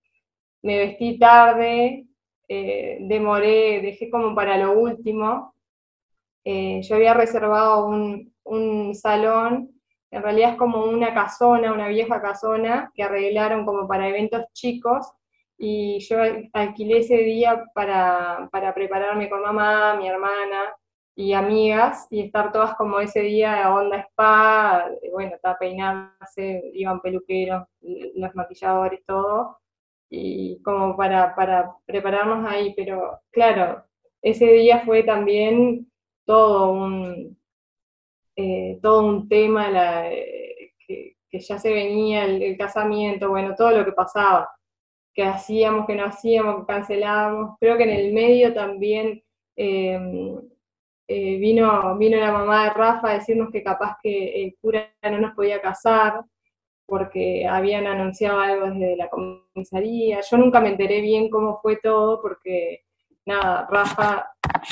me 0.63 0.79
vestí 0.79 1.19
tarde, 1.19 2.07
eh, 2.49 2.99
demoré, 3.01 3.81
dejé 3.81 4.11
como 4.11 4.35
para 4.35 4.57
lo 4.59 4.79
último. 4.79 5.55
yo 6.45 6.95
había 6.97 7.15
reservado 7.15 7.87
un, 7.87 8.33
un 8.45 8.95
salón 8.95 9.79
en 10.11 10.23
realidad 10.23 10.53
es 10.53 10.57
como 10.57 10.85
una 10.85 11.13
casona, 11.13 11.73
una 11.73 11.89
vieja 11.89 12.21
casona 12.21 12.91
que 12.95 13.03
arreglaron 13.03 13.67
como 13.67 13.87
para 13.87 14.09
eventos 14.09 14.45
chicos 14.53 15.13
y 15.59 15.99
yo 16.01 16.19
alquilé 16.53 16.99
ese 16.99 17.19
día 17.19 17.65
para, 17.75 18.49
prepararme 18.75 19.29
con 19.29 19.43
mamá, 19.43 19.97
mi 19.97 20.09
hermana 20.09 20.75
y 21.15 21.33
amigas 21.33 22.07
y 22.11 22.23
estar 22.23 22.53
todas 22.53 22.75
como 22.77 23.01
ese 23.01 23.21
día 23.21 23.75
onda 23.75 23.99
spa, 23.99 24.89
bueno, 25.13 25.35
estaba 25.35 25.59
peinarse, 25.59 26.71
iban 26.75 27.01
peluqueros, 27.01 27.65
los 27.81 28.35
maquilladores, 28.35 29.05
todo, 29.05 29.59
y 30.11 30.61
como 30.63 30.97
para, 30.97 31.35
para 31.35 31.75
prepararnos 31.87 32.47
ahí, 32.51 32.73
pero 32.77 33.21
claro, 33.31 33.85
ese 34.23 34.47
día 34.47 34.81
fue 34.85 35.03
también 35.03 35.91
todo 36.25 36.73
un, 36.73 37.39
eh, 38.37 38.79
todo 38.83 39.07
un 39.07 39.29
tema 39.29 39.69
eh, 40.09 40.73
que, 40.87 41.17
ya 41.33 41.59
se 41.59 41.73
venía, 41.73 42.25
el, 42.25 42.57
casamiento, 42.57 43.29
bueno, 43.29 43.55
todo 43.57 43.73
lo 43.73 43.85
que 43.85 43.93
pasaba, 43.93 44.51
que 45.15 45.25
hacíamos, 45.25 45.87
que 45.87 45.95
no 45.95 46.05
hacíamos, 46.07 46.61
que 46.61 46.73
cancelábamos. 46.73 47.57
Creo 47.61 47.77
que 47.77 47.85
en 47.85 47.91
el 47.91 48.13
medio 48.15 48.55
también 48.55 49.23
em, 49.57 50.39
eh, 51.09 51.37
vino, 51.39 51.97
vino 51.99 52.19
la 52.19 52.33
mamá 52.33 52.65
de 52.65 52.71
Rafa 52.71 53.11
a 53.11 53.15
decirnos 53.15 53.51
que 53.51 53.63
capaz 53.63 53.97
que 54.03 54.45
el 54.45 54.57
cura 54.61 54.93
no 55.03 55.19
nos 55.19 55.35
podía 55.35 55.61
casar 55.61 56.23
porque 56.89 57.47
habían 57.47 57.87
anunciado 57.87 58.41
algo 58.41 58.71
desde 58.71 58.97
la 58.97 59.11
comisaría. 59.11 60.21
Yo 60.23 60.39
nunca 60.39 60.59
me 60.59 60.71
enteré 60.71 61.03
bien 61.03 61.29
cómo 61.29 61.61
fue 61.61 61.77
todo 61.77 62.23
porque 62.23 62.85
nada, 63.27 63.69
Rafa 63.71 64.31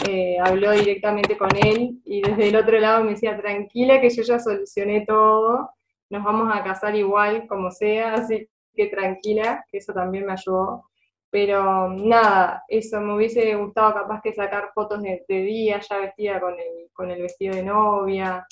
eh, 0.08 0.38
habló 0.42 0.70
directamente 0.70 1.36
con 1.36 1.50
él 1.54 2.00
y 2.06 2.22
desde 2.22 2.48
el 2.48 2.56
otro 2.56 2.80
lado 2.80 3.04
me 3.04 3.10
decía, 3.10 3.36
tranquila 3.36 4.00
que 4.00 4.08
yo 4.08 4.22
ya 4.22 4.38
solucioné 4.38 5.04
todo, 5.04 5.72
nos 6.08 6.24
vamos 6.24 6.50
a 6.54 6.64
casar 6.64 6.96
igual 6.96 7.46
como 7.46 7.70
sea, 7.70 8.14
así 8.14 8.48
que 8.74 8.86
tranquila, 8.86 9.66
que 9.70 9.76
eso 9.76 9.92
también 9.92 10.24
me 10.24 10.32
ayudó. 10.32 10.84
Pero 11.28 11.90
nada, 11.90 12.64
eso 12.66 12.98
me 13.02 13.14
hubiese 13.14 13.54
gustado 13.56 13.92
capaz 13.92 14.22
que 14.22 14.32
sacar 14.32 14.70
fotos 14.74 15.02
de, 15.02 15.22
día 15.28 15.80
ya 15.86 15.98
vestida 15.98 16.40
con 16.40 16.54
el, 16.54 16.88
con 16.94 17.10
el 17.10 17.20
vestido 17.20 17.54
de 17.54 17.62
novia. 17.62 18.46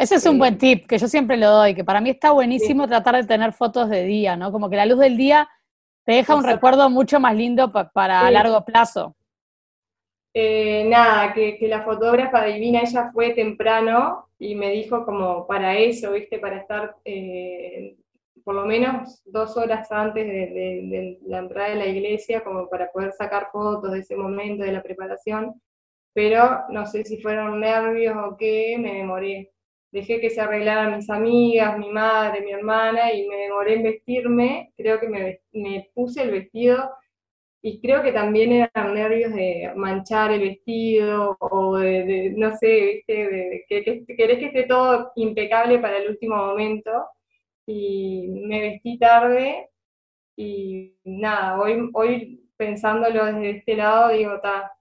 Ese 0.00 0.14
es 0.14 0.24
un 0.24 0.38
buen 0.38 0.56
tip 0.56 0.86
que 0.86 0.96
yo 0.96 1.06
siempre 1.08 1.36
lo 1.36 1.50
doy, 1.50 1.74
que 1.74 1.84
para 1.84 2.00
mí 2.00 2.08
está 2.08 2.30
buenísimo 2.30 2.88
tratar 2.88 3.16
de 3.16 3.26
tener 3.26 3.52
fotos 3.52 3.90
de 3.90 4.04
día, 4.04 4.34
¿no? 4.34 4.50
Como 4.50 4.70
que 4.70 4.76
la 4.76 4.86
luz 4.86 4.98
del 4.98 5.18
día 5.18 5.46
te 6.06 6.12
deja 6.12 6.34
un 6.34 6.42
recuerdo 6.42 6.88
mucho 6.88 7.20
más 7.20 7.36
lindo 7.36 7.70
para 7.92 8.30
largo 8.30 8.64
plazo. 8.64 9.14
Eh, 10.32 10.84
nada, 10.86 11.34
que, 11.34 11.58
la 11.68 11.82
fotógrafa 11.82 12.46
divina, 12.46 12.80
ella 12.80 13.10
fue 13.12 13.34
temprano 13.34 14.30
y 14.38 14.54
me 14.54 14.70
dijo 14.70 15.04
como 15.04 15.46
para 15.46 15.76
eso, 15.76 16.12
¿viste? 16.12 16.38
Para 16.38 16.56
estar 16.56 16.96
eh, 17.04 17.94
por 18.42 18.54
lo 18.54 18.64
menos 18.64 19.20
dos 19.26 19.54
horas 19.58 19.92
antes 19.92 20.26
de, 20.26 21.18
la 21.26 21.40
entrada 21.40 21.68
de 21.68 21.76
la 21.76 21.86
iglesia, 21.86 22.42
como 22.42 22.70
para 22.70 22.90
poder 22.90 23.12
sacar 23.12 23.48
fotos 23.52 23.92
de 23.92 23.98
ese 23.98 24.16
momento, 24.16 24.64
de 24.64 24.72
la 24.72 24.82
preparación, 24.82 25.60
pero 26.14 26.62
no 26.70 26.86
sé 26.86 27.04
si 27.04 27.20
fueron 27.20 27.60
nervios 27.60 28.16
o 28.16 28.38
qué, 28.38 28.78
me 28.78 28.94
demoré. 28.94 29.50
Dejé 29.92 30.20
que 30.20 30.30
se 30.30 30.40
arreglaran 30.40 30.96
mis 30.96 31.10
amigas, 31.10 31.78
mi 31.78 31.90
madre, 31.90 32.42
mi 32.42 32.52
hermana, 32.52 33.12
y 33.12 33.26
me 33.28 33.36
demoré 33.36 33.74
en 33.74 33.82
vestirme, 33.82 34.72
creo 34.76 35.00
que 35.00 35.08
me, 35.08 35.40
me 35.52 35.90
puse 35.94 36.22
el 36.22 36.30
vestido 36.30 36.90
y 37.62 37.80
creo 37.80 38.02
que 38.02 38.12
también 38.12 38.52
eran 38.52 38.94
nervios 38.94 39.34
de 39.34 39.72
manchar 39.76 40.32
el 40.32 40.40
vestido 40.40 41.36
o 41.40 41.76
de, 41.78 42.32
no 42.36 42.56
sé, 42.56 43.04
¿viste? 43.06 43.12
De, 43.28 43.64
que, 43.68 44.04
querés 44.16 44.38
que 44.38 44.46
esté 44.46 44.62
todo 44.64 45.12
impecable 45.16 45.78
para 45.78 45.98
el 45.98 46.10
último 46.10 46.36
momento. 46.36 46.90
Y 47.66 48.28
me 48.46 48.60
vestí 48.62 48.98
tarde 48.98 49.68
y 50.36 50.96
nada, 51.04 51.60
hoy, 51.60 51.90
hoy 51.94 52.48
pensándolo 52.56 53.26
desde 53.26 53.50
este 53.58 53.76
lado, 53.76 54.10
digo, 54.12 54.40
ta, 54.40 54.72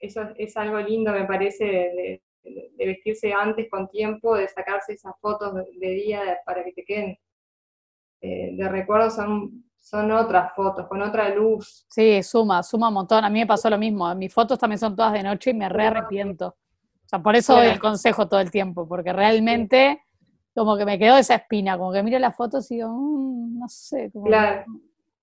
eso 0.00 0.22
es, 0.36 0.56
algo 0.56 0.78
lindo, 0.80 1.12
me 1.12 1.26
parece, 1.26 1.64
de, 1.64 2.22
vestirse 2.76 3.32
antes 3.32 3.68
con 3.70 3.88
tiempo, 3.88 4.36
de 4.36 4.48
sacarse 4.48 4.94
esas 4.94 5.14
fotos 5.20 5.54
de, 5.54 5.88
día 5.90 6.40
para 6.44 6.64
que 6.64 6.72
te 6.72 6.84
queden 6.84 7.18
eh, 8.20 8.50
de 8.52 8.68
recuerdo, 8.68 9.10
son 9.10 9.64
son 9.82 10.12
otras 10.12 10.54
fotos, 10.54 10.86
con 10.86 11.02
otra 11.02 11.28
luz. 11.34 11.84
Sí, 11.90 12.22
suma, 12.22 12.62
suma 12.62 12.86
un 12.88 12.94
montón. 12.94 13.24
A 13.24 13.28
mí 13.28 13.40
me 13.40 13.46
pasó 13.46 13.68
lo 13.68 13.76
mismo. 13.76 14.14
Mis 14.14 14.32
fotos 14.32 14.56
también 14.56 14.78
son 14.78 14.94
todas 14.94 15.12
de 15.12 15.24
noche 15.24 15.50
y 15.50 15.54
me 15.54 15.68
re 15.68 15.86
arrepiento. 15.86 16.46
O 17.04 17.08
sea, 17.08 17.18
por 17.18 17.34
eso 17.34 17.56
doy 17.56 17.66
el 17.66 17.80
consejo 17.80 18.28
todo 18.28 18.38
el 18.40 18.50
tiempo, 18.50 18.86
porque 18.86 19.12
realmente 19.12 20.00
como 20.54 20.76
que 20.76 20.84
me 20.84 20.98
quedó 20.98 21.16
esa 21.16 21.34
espina, 21.34 21.76
como 21.76 21.92
que 21.92 22.02
miro 22.02 22.18
las 22.18 22.36
fotos 22.36 22.70
y 22.70 22.76
digo, 22.76 22.90
mm, 22.90 23.58
no 23.58 23.68
sé. 23.68 24.10
claro. 24.24 24.64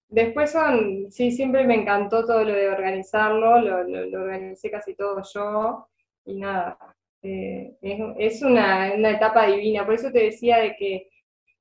Después 0.09 0.51
son, 0.51 1.11
sí, 1.11 1.31
siempre 1.31 1.67
me 1.67 1.75
encantó 1.75 2.25
todo 2.25 2.43
lo 2.43 2.51
de 2.51 2.67
organizarlo, 2.67 3.61
lo, 3.61 3.83
lo, 3.83 4.21
organicé 4.23 4.71
casi 4.71 4.95
todo 4.95 5.21
yo, 5.21 5.87
y 6.25 6.35
nada, 6.39 6.79
eh, 7.21 7.77
es, 7.81 8.41
una, 8.41 8.93
una, 8.95 9.11
etapa 9.11 9.47
divina, 9.47 9.85
por 9.85 9.95
eso 9.95 10.11
te 10.11 10.23
decía 10.23 10.57
de 10.57 10.75
que 10.75 11.09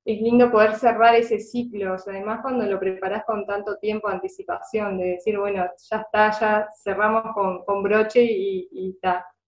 es 0.05 0.21
lindo 0.21 0.51
poder 0.51 0.75
cerrar 0.75 1.15
ese 1.15 1.39
ciclo, 1.39 1.95
además 2.07 2.39
cuando 2.41 2.65
lo 2.65 2.79
preparas 2.79 3.23
con 3.25 3.45
tanto 3.45 3.77
tiempo 3.77 4.07
de 4.07 4.15
anticipación, 4.15 4.97
de 4.97 5.05
decir, 5.11 5.37
bueno, 5.37 5.65
ya 5.89 5.97
está, 5.97 6.31
ya 6.39 6.67
cerramos 6.83 7.23
con, 7.33 7.83
broche 7.83 8.23
y, 8.23 8.69
y, 8.71 8.99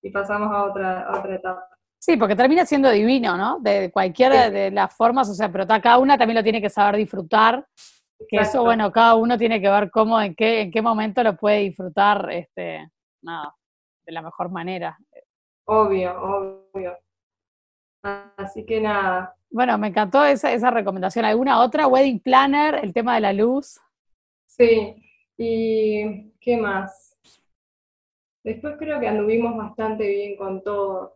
y 0.01 0.09
pasamos 0.11 0.53
a 0.53 0.65
otra, 0.65 1.01
a 1.01 1.19
otra 1.19 1.35
etapa. 1.35 1.71
Sí, 2.01 2.17
porque 2.17 2.35
termina 2.35 2.65
siendo 2.65 2.89
divino, 2.89 3.37
¿no? 3.37 3.59
De 3.59 3.91
cualquiera 3.91 4.49
de 4.49 4.71
las 4.71 4.91
formas, 4.95 5.29
o 5.29 5.35
sea, 5.35 5.51
pero 5.51 5.67
cada 5.67 5.99
una 5.99 6.17
también 6.17 6.37
lo 6.37 6.43
tiene 6.43 6.59
que 6.59 6.69
saber 6.69 6.95
disfrutar. 6.95 7.63
Que 8.27 8.37
eso, 8.37 8.63
bueno, 8.63 8.91
cada 8.91 9.13
uno 9.15 9.37
tiene 9.37 9.61
que 9.61 9.69
ver 9.69 9.91
cómo, 9.91 10.19
en 10.19 10.33
qué, 10.33 10.61
en 10.61 10.71
qué 10.71 10.81
momento 10.81 11.23
lo 11.23 11.35
puede 11.35 11.59
disfrutar, 11.59 12.27
este, 12.31 12.89
nada, 13.21 13.55
de 14.03 14.11
la 14.11 14.23
mejor 14.23 14.49
manera. 14.49 14.97
Obvio, 15.73 16.11
obvio. 16.21 16.97
Así 18.03 18.65
que 18.65 18.81
nada. 18.81 19.33
Bueno, 19.49 19.77
me 19.77 19.87
encantó 19.87 20.25
esa, 20.25 20.51
esa 20.51 20.69
recomendación. 20.69 21.23
¿Alguna 21.23 21.61
otra? 21.61 21.87
Wedding 21.87 22.19
Planner, 22.19 22.83
el 22.83 22.93
tema 22.93 23.15
de 23.15 23.21
la 23.21 23.31
luz. 23.31 23.79
Sí, 24.47 24.93
y 25.37 26.29
¿qué 26.41 26.57
más? 26.57 27.17
Después 28.43 28.75
creo 28.79 28.99
que 28.99 29.07
anduvimos 29.07 29.55
bastante 29.55 30.09
bien 30.09 30.35
con 30.35 30.61
todo. 30.61 31.15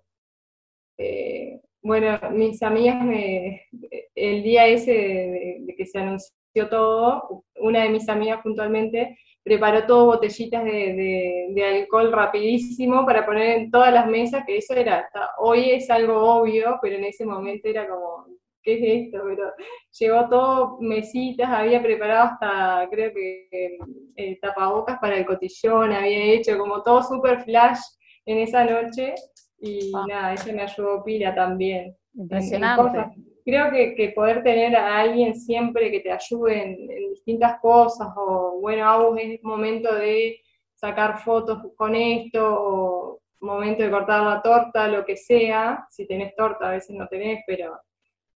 Eh, 0.98 1.60
bueno, 1.82 2.18
mis 2.32 2.64
amigas, 2.64 3.04
me, 3.04 3.68
el 4.16 4.42
día 4.42 4.68
ese 4.68 4.94
de, 4.94 5.76
que 5.78 5.86
se 5.86 6.00
anunció 6.00 6.70
todo, 6.70 7.44
una 7.60 7.84
de 7.84 7.90
mis 7.90 8.08
amigas 8.08 8.40
puntualmente 8.42 9.20
preparó 9.46 9.86
todo 9.86 10.08
botellitas 10.08 10.64
de, 10.66 11.64
alcohol 11.64 12.12
rapidísimo 12.12 13.06
para 13.06 13.24
poner 13.24 13.60
en 13.60 13.72
todas 13.72 13.94
las 13.94 14.08
mesas, 14.08 14.44
que 14.44 14.58
eso 14.58 14.74
era, 14.74 15.08
hoy 15.38 15.70
es 15.70 15.90
algo 15.92 16.20
obvio, 16.20 16.80
pero 16.82 16.96
en 16.96 17.04
ese 17.04 17.28
momento 17.28 17.68
era 17.68 17.88
como, 17.88 18.26
¿qué 18.64 18.74
es 18.74 19.06
esto? 19.06 19.24
Pero 19.24 19.54
llegó 20.00 20.30
todo, 20.30 20.78
mesitas, 20.82 21.48
había 21.48 21.80
preparado 21.80 22.32
hasta, 22.32 22.88
creo 22.90 23.14
que, 23.14 23.78
eh, 24.16 24.40
tapabocas 24.42 24.98
para 25.00 25.16
el 25.16 25.28
cotillón, 25.28 25.92
había 25.92 26.34
hecho 26.34 26.58
como 26.58 26.82
todo 26.82 27.04
super 27.04 27.44
flash 27.44 27.80
en 28.26 28.40
esa 28.40 28.66
noche, 28.66 29.14
y 29.60 29.92
ah. 29.96 30.06
nada, 30.08 30.34
eso 30.34 30.52
me 30.54 30.64
ayudó 30.64 31.04
pila 31.04 31.36
también. 31.36 31.96
Impresionante. 32.16 33.14
Creo 33.46 33.70
que, 33.72 34.12
poder 34.16 34.44
tener 34.44 34.76
a 34.76 35.00
alguien 35.00 35.36
siempre 35.36 35.92
que 35.92 36.00
te 36.00 36.12
ayude 36.12 36.64
en, 36.64 36.88
distintas 37.12 37.60
cosas, 37.62 38.10
o 38.18 38.60
bueno, 38.60 38.86
aún 38.86 39.20
es 39.20 39.42
momento 39.44 39.94
de 39.94 40.42
sacar 40.74 41.20
fotos 41.24 41.60
con 41.76 41.96
esto, 41.96 42.42
o 42.44 43.22
momento 43.40 43.84
de 43.84 43.92
cortar 43.92 44.24
la 44.24 44.42
torta, 44.42 44.88
lo 44.88 45.06
que 45.06 45.16
sea, 45.16 45.88
si 45.90 46.08
tenés 46.08 46.36
torta, 46.36 46.70
a 46.70 46.72
veces 46.72 46.96
no 46.96 47.08
tenés, 47.08 47.44
pero 47.46 47.80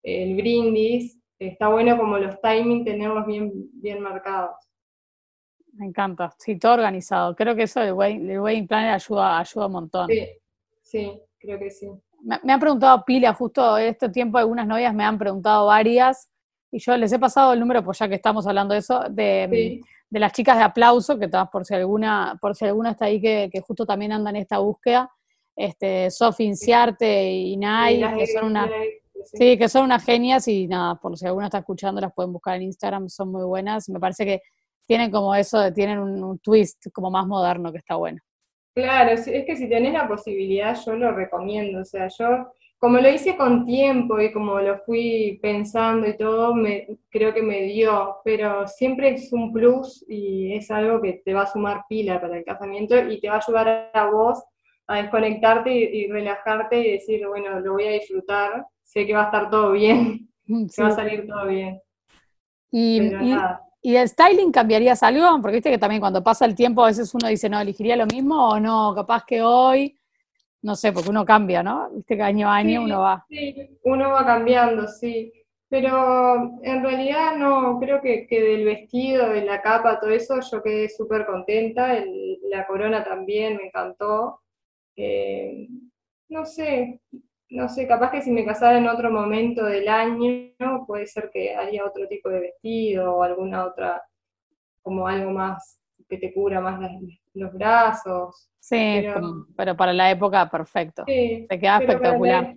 el 0.03 0.35
brindis, 0.35 1.17
está 1.39 1.69
bueno 1.69 1.97
como 1.97 2.17
los 2.17 2.39
timing 2.41 2.83
tenerlos 2.83 3.25
bien, 3.25 3.51
bien 3.73 4.01
marcados. 4.01 4.55
Me 5.73 5.85
encanta, 5.85 6.33
sí, 6.37 6.57
todo 6.57 6.73
organizado. 6.73 7.35
Creo 7.35 7.55
que 7.55 7.63
eso 7.63 7.79
del 7.79 7.93
wedding, 7.93 8.67
planner 8.67 8.95
ayuda, 8.95 9.39
ayuda 9.39 9.67
un 9.67 9.71
montón. 9.71 10.07
Sí, 10.07 10.27
Sí, 10.87 11.21
creo 11.37 11.59
que 11.59 11.69
sí. 11.69 11.87
Me, 12.43 12.51
han 12.51 12.59
preguntado 12.59 13.05
pila, 13.05 13.33
justo 13.33 13.77
este 13.77 14.09
tiempo 14.09 14.37
algunas 14.37 14.67
novias 14.67 14.93
me 14.93 15.05
han 15.05 15.17
preguntado 15.17 15.67
varias, 15.67 16.29
y 16.69 16.79
yo 16.79 16.97
les 16.97 17.13
he 17.13 17.19
pasado 17.19 17.53
el 17.53 17.59
número, 17.59 17.81
pues 17.83 17.99
ya 17.99 18.09
que 18.09 18.15
estamos 18.15 18.45
hablando 18.45 18.73
de 18.73 18.81
eso, 18.81 19.01
de, 19.09 19.81
las 20.09 20.33
chicas 20.33 20.57
de 20.57 20.63
aplauso, 20.63 21.17
que 21.17 21.29
por 21.29 21.65
si 21.65 21.73
alguna, 21.73 22.37
por 22.41 22.53
si 22.53 22.65
alguna 22.65 22.91
está 22.91 23.05
ahí 23.05 23.21
que, 23.21 23.49
justo 23.65 23.85
también 23.85 24.11
anda 24.11 24.29
en 24.29 24.35
esta 24.35 24.57
búsqueda, 24.57 25.09
este, 25.55 26.11
Sofi 26.11 26.43
Inciarte 26.43 27.31
y 27.31 27.55
Nay, 27.55 28.03
que 28.17 28.27
son 28.27 28.45
una, 28.45 28.69
sí. 29.23 29.57
que 29.57 29.69
son 29.69 29.85
unas 29.85 30.03
genias 30.03 30.49
y 30.49 30.67
nada, 30.67 30.95
por 30.95 31.17
si 31.17 31.25
alguna 31.25 31.47
está 31.47 31.59
escuchando, 31.59 32.01
las 32.01 32.13
pueden 32.13 32.33
buscar 32.33 32.57
en 32.57 32.63
Instagram, 32.63 33.07
son 33.07 33.31
muy 33.31 33.43
buenas. 33.43 33.87
Me 33.89 33.99
parece 33.99 34.25
que 34.25 34.41
tienen 34.85 35.09
como 35.11 35.33
eso, 35.33 35.71
tienen 35.73 35.99
un 35.99 36.39
twist 36.39 36.87
como 36.93 37.09
más 37.09 37.25
moderno 37.25 37.71
que 37.71 37.79
está 37.79 37.95
bueno. 37.95 38.19
Claro, 38.77 39.09
es 39.13 39.25
que 39.25 39.55
si 39.55 39.67
tenés 39.67 39.93
la 39.93 40.07
posibilidad, 40.07 40.77
yo 40.85 40.95
lo 40.95 41.11
recomiendo. 41.11 41.79
O 41.79 41.83
sea, 41.83 42.09
yo, 42.09 42.53
como 42.77 42.99
lo 42.99 43.09
hice 43.09 43.35
con 43.35 43.65
tiempo 43.65 44.21
y 44.21 44.31
como 44.31 44.59
lo 44.59 44.77
fui 44.77 45.39
pensando 45.41 46.07
y 46.07 46.15
todo, 46.15 46.53
me, 46.53 46.87
creo 47.09 47.33
que 47.33 47.41
me 47.41 47.63
dio, 47.63 48.17
pero 48.23 48.67
siempre 48.67 49.15
es 49.15 49.33
un 49.33 49.51
plus 49.51 50.05
y 50.07 50.53
es 50.53 50.69
algo 50.69 51.01
que 51.01 51.23
te 51.25 51.33
va 51.33 51.41
a 51.41 51.51
sumar 51.51 51.85
pila 51.89 52.21
para 52.21 52.37
el 52.37 52.45
casamiento 52.45 52.95
y 53.09 53.19
te 53.19 53.29
va 53.29 53.37
a 53.37 53.39
ayudar 53.39 53.89
a 53.91 54.11
vos 54.11 54.43
a 54.85 55.01
desconectarte 55.01 55.73
y, 55.73 56.11
relajarte 56.11 56.77
y 56.79 56.91
decir, 56.91 57.27
bueno, 57.27 57.59
lo 57.59 57.73
voy 57.73 57.87
a 57.87 57.91
disfrutar, 57.93 58.63
sé 58.83 59.07
que 59.07 59.13
va 59.15 59.23
a 59.23 59.25
estar 59.25 59.49
todo 59.49 59.71
bien, 59.71 60.29
que 60.45 60.83
va 60.83 60.89
a 60.89 60.91
salir 60.91 61.25
todo 61.25 61.47
bien. 61.47 61.81
Y, 62.69 63.01
¿Y 63.01 63.35
el 63.83 64.09
styling 64.09 64.51
cambiarías 64.51 65.03
algo? 65.03 65.41
Porque 65.41 65.57
viste 65.57 65.69
que 65.69 65.77
también 65.77 66.01
cuando 66.01 66.23
pasa 66.23 66.45
el 66.45 66.55
tiempo 66.55 66.83
a 66.83 66.87
veces 66.87 67.13
uno 67.13 67.27
dice, 67.27 67.49
no, 67.49 67.59
elegiría 67.59 67.95
lo 67.95 68.05
mismo 68.05 68.49
o 68.49 68.59
no, 68.59 68.93
capaz 68.95 69.23
que 69.25 69.41
hoy, 69.41 69.97
no 70.61 70.75
sé, 70.75 70.91
porque 70.91 71.09
uno 71.09 71.25
cambia, 71.25 71.63
¿no? 71.63 71.89
Viste 71.91 72.15
que 72.15 72.23
año 72.23 72.49
a 72.49 72.55
año 72.57 72.81
uno 72.81 73.01
va. 73.01 73.25
Sí, 73.29 73.55
uno 73.83 74.09
va 74.09 74.25
cambiando, 74.25 74.87
sí. 74.87 75.31
Pero 75.69 76.59
en 76.63 76.81
realidad 76.81 77.35
no, 77.35 77.77
creo 77.79 78.01
que, 78.01 78.25
del 78.29 78.65
vestido, 78.65 79.29
de 79.29 79.43
la 79.43 79.61
capa, 79.61 79.99
todo 79.99 80.11
eso, 80.11 80.39
yo 80.39 80.63
quedé 80.63 80.87
súper 80.89 81.25
contenta. 81.25 81.93
la 82.49 82.65
corona 82.65 83.03
también 83.03 83.57
me 83.57 83.67
encantó. 83.67 84.41
Eh, 84.95 85.67
no 86.29 86.45
sé, 86.45 87.01
no 87.49 87.69
sé, 87.69 87.87
capaz 87.87 88.11
que 88.11 88.21
si 88.21 88.31
me 88.31 88.45
casara 88.45 88.77
en 88.77 88.87
otro 88.87 89.09
momento 89.09 89.63
del 89.65 89.87
año, 89.87 90.51
puede 90.85 91.07
ser 91.07 91.29
que 91.31 91.55
haría 91.55 91.85
otro 91.85 92.07
tipo 92.07 92.29
de 92.29 92.41
vestido 92.41 93.15
o 93.15 93.23
alguna 93.23 93.65
otra, 93.65 94.03
como 94.81 95.07
algo 95.07 95.31
más 95.31 95.79
que 96.09 96.17
te 96.17 96.33
cubra 96.33 96.59
más 96.59 96.79
los 97.33 97.53
brazos. 97.53 98.49
Sí, 98.59 99.05
pero, 99.55 99.77
para 99.77 99.93
la 99.93 100.11
época 100.11 100.49
perfecto. 100.49 101.03
Sí, 101.07 101.45
te 101.47 101.59
queda 101.59 101.77
espectacular. 101.77 102.55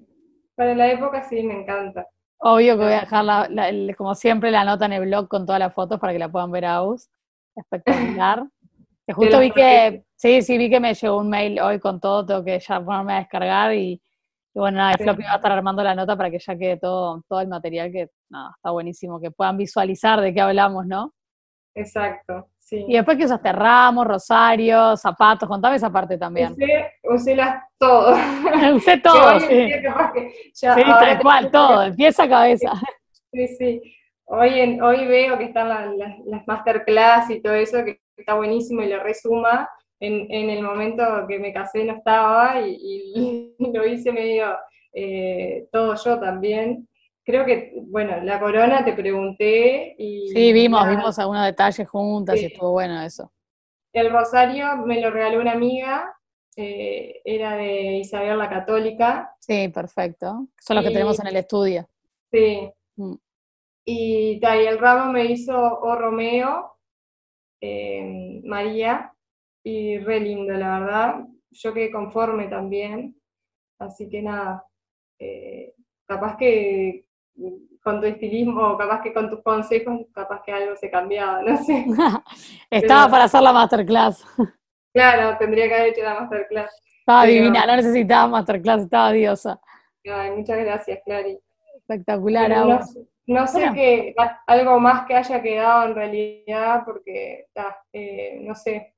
Para 0.56 0.74
la, 0.74 0.90
época 0.90 1.22
sí, 1.22 1.42
me 1.42 1.62
encanta. 1.62 2.06
Obvio 2.38 2.76
que 2.76 2.84
voy 2.84 2.92
a 2.92 3.00
dejar, 3.00 3.24
la, 3.24 3.94
como 3.96 4.14
siempre, 4.14 4.50
la 4.50 4.64
nota 4.64 4.86
en 4.86 4.92
el 4.94 5.06
blog 5.06 5.28
con 5.28 5.46
todas 5.46 5.58
las 5.58 5.72
fotos 5.72 6.00
para 6.00 6.12
que 6.12 6.18
la 6.18 6.28
puedan 6.28 6.50
ver 6.50 6.64
a 6.64 6.80
vos. 6.80 7.08
Espectacular. 7.54 8.44
que 9.06 9.12
justo 9.12 9.38
vi 9.38 9.50
que, 9.52 10.04
sí, 10.16 10.42
sí, 10.42 10.58
vi 10.58 10.68
que 10.68 10.80
me 10.80 10.94
llegó 10.94 11.18
un 11.18 11.30
mail 11.30 11.60
hoy 11.60 11.78
con 11.78 12.00
todo, 12.00 12.26
tengo 12.26 12.44
que 12.44 12.58
ya 12.58 12.80
ponerme 12.80 13.14
a 13.14 13.18
descargar 13.18 13.74
y 13.74 14.00
bueno, 14.60 14.78
nada, 14.78 14.92
el 14.92 14.98
Floppy 14.98 15.22
va 15.22 15.32
a 15.32 15.36
estar 15.36 15.52
armando 15.52 15.82
la 15.82 15.94
nota 15.94 16.16
para 16.16 16.30
que 16.30 16.38
ya 16.38 16.56
quede 16.56 16.76
todo, 16.76 17.22
todo 17.28 17.40
el 17.40 17.48
material 17.48 17.90
que 17.90 18.10
nada, 18.28 18.52
está 18.56 18.70
buenísimo, 18.70 19.20
que 19.20 19.30
puedan 19.30 19.56
visualizar 19.56 20.20
de 20.20 20.34
qué 20.34 20.40
hablamos, 20.40 20.86
¿no? 20.86 21.14
Exacto, 21.74 22.48
sí. 22.58 22.84
Y 22.86 22.94
después 22.94 23.16
que 23.16 23.24
usaste 23.24 23.52
ramos, 23.52 24.06
rosarios, 24.06 25.00
zapatos, 25.00 25.48
contame 25.48 25.76
esa 25.76 25.90
parte 25.90 26.18
también. 26.18 26.52
Usé, 26.52 26.92
usé 27.04 27.36
las 27.36 27.64
todo. 27.78 28.14
usé 28.74 28.98
todo, 29.02 29.40
sí. 29.40 29.72
sí, 30.52 30.66
tal 30.66 31.20
cual, 31.20 31.50
todo, 31.50 31.82
empieza 31.84 32.24
a 32.24 32.28
cabeza. 32.28 32.72
Sí, 33.32 33.48
sí. 33.48 33.94
Hoy, 34.26 34.78
hoy 34.80 35.06
veo 35.06 35.38
que 35.38 35.44
están 35.44 35.68
las, 35.68 36.18
las 36.24 36.46
masterclass 36.46 37.30
y 37.30 37.40
todo 37.40 37.54
eso, 37.54 37.84
que 37.84 38.00
está 38.16 38.34
buenísimo 38.34 38.82
y 38.82 38.86
le 38.86 38.98
resuma 38.98 39.68
en, 40.00 40.50
el 40.50 40.62
momento 40.62 41.04
que 41.28 41.38
me 41.38 41.52
casé 41.52 41.84
no 41.84 41.94
estaba 41.94 42.60
y, 42.60 43.54
lo 43.58 43.86
hice 43.86 44.12
medio 44.12 44.56
eh, 44.92 45.68
todo 45.70 45.94
yo 45.94 46.18
también. 46.18 46.88
Creo 47.22 47.44
que, 47.44 47.74
bueno, 47.82 48.20
la 48.22 48.40
corona 48.40 48.84
te 48.84 48.94
pregunté 48.94 49.94
y... 49.98 50.28
Sí, 50.28 50.52
vimos, 50.52 50.88
vimos 50.88 51.18
algunos 51.18 51.44
detalles 51.44 51.88
juntas 51.88 52.40
y 52.40 52.46
estuvo 52.46 52.72
bueno 52.72 53.00
eso. 53.02 53.30
El 53.92 54.10
rosario 54.10 54.76
me 54.78 55.00
lo 55.00 55.10
regaló 55.10 55.40
una 55.40 55.52
amiga, 55.52 56.12
eh, 56.56 57.20
era 57.24 57.56
de 57.56 57.98
Isabel 57.98 58.38
la 58.38 58.48
Católica. 58.48 59.36
Sí, 59.38 59.68
perfecto. 59.68 60.48
Son 60.60 60.76
los 60.76 60.84
que 60.84 60.90
tenemos 60.90 61.20
en 61.20 61.26
el 61.26 61.36
estudio. 61.36 61.88
Sí. 62.32 62.70
Mm. 62.96 63.14
Y, 63.84 64.40
el 64.42 64.78
ramo 64.78 65.12
me 65.12 65.24
hizo 65.24 65.56
O 65.56 65.94
Romeo, 65.96 66.76
eh, 67.60 68.40
María, 68.44 69.12
y 69.62 69.98
re 69.98 70.20
lindo, 70.20 70.52
la 70.54 70.80
verdad. 70.80 71.24
Yo 71.50 71.74
quedé 71.74 71.90
conforme 71.90 72.48
también, 72.48 73.16
así 73.78 74.08
que 74.08 74.22
nada, 74.22 74.64
eh, 75.18 75.74
capaz 76.06 76.36
que 76.36 77.06
con 77.82 78.00
tu 78.00 78.06
estilismo, 78.06 78.76
capaz 78.76 79.02
que 79.02 79.12
con 79.12 79.30
tus 79.30 79.42
consejos, 79.42 80.00
capaz 80.12 80.42
que 80.42 80.52
algo 80.52 80.76
se 80.76 80.90
cambiaba, 80.90 81.42
no 81.42 81.56
sé. 81.62 81.86
Estaba 82.70 83.10
para 83.10 83.24
hacer 83.24 83.42
la 83.42 83.52
masterclass. 83.52 84.24
Claro, 84.92 85.36
tendría 85.38 85.68
que 85.68 85.74
haber 85.74 85.88
hecho 85.88 86.02
la 86.02 86.20
masterclass. 86.20 86.70
Estaba 87.00 87.24
divina, 87.24 87.66
no 87.66 87.76
necesitaba 87.76 88.28
masterclass, 88.28 88.82
estaba 88.82 89.12
diosa. 89.12 89.60
muchas 90.36 90.58
gracias, 90.58 91.00
Clary. 91.04 91.38
Espectacular, 91.76 92.50
No, 93.26 93.46
sé 93.46 93.70
que 93.74 94.14
algo 94.46 94.78
más 94.78 95.06
que 95.06 95.14
haya 95.14 95.40
quedado 95.42 95.86
en 95.88 95.94
realidad, 95.94 96.82
porque, 96.84 97.46
eh, 97.92 98.38
no 98.42 98.54
sé. 98.54 98.94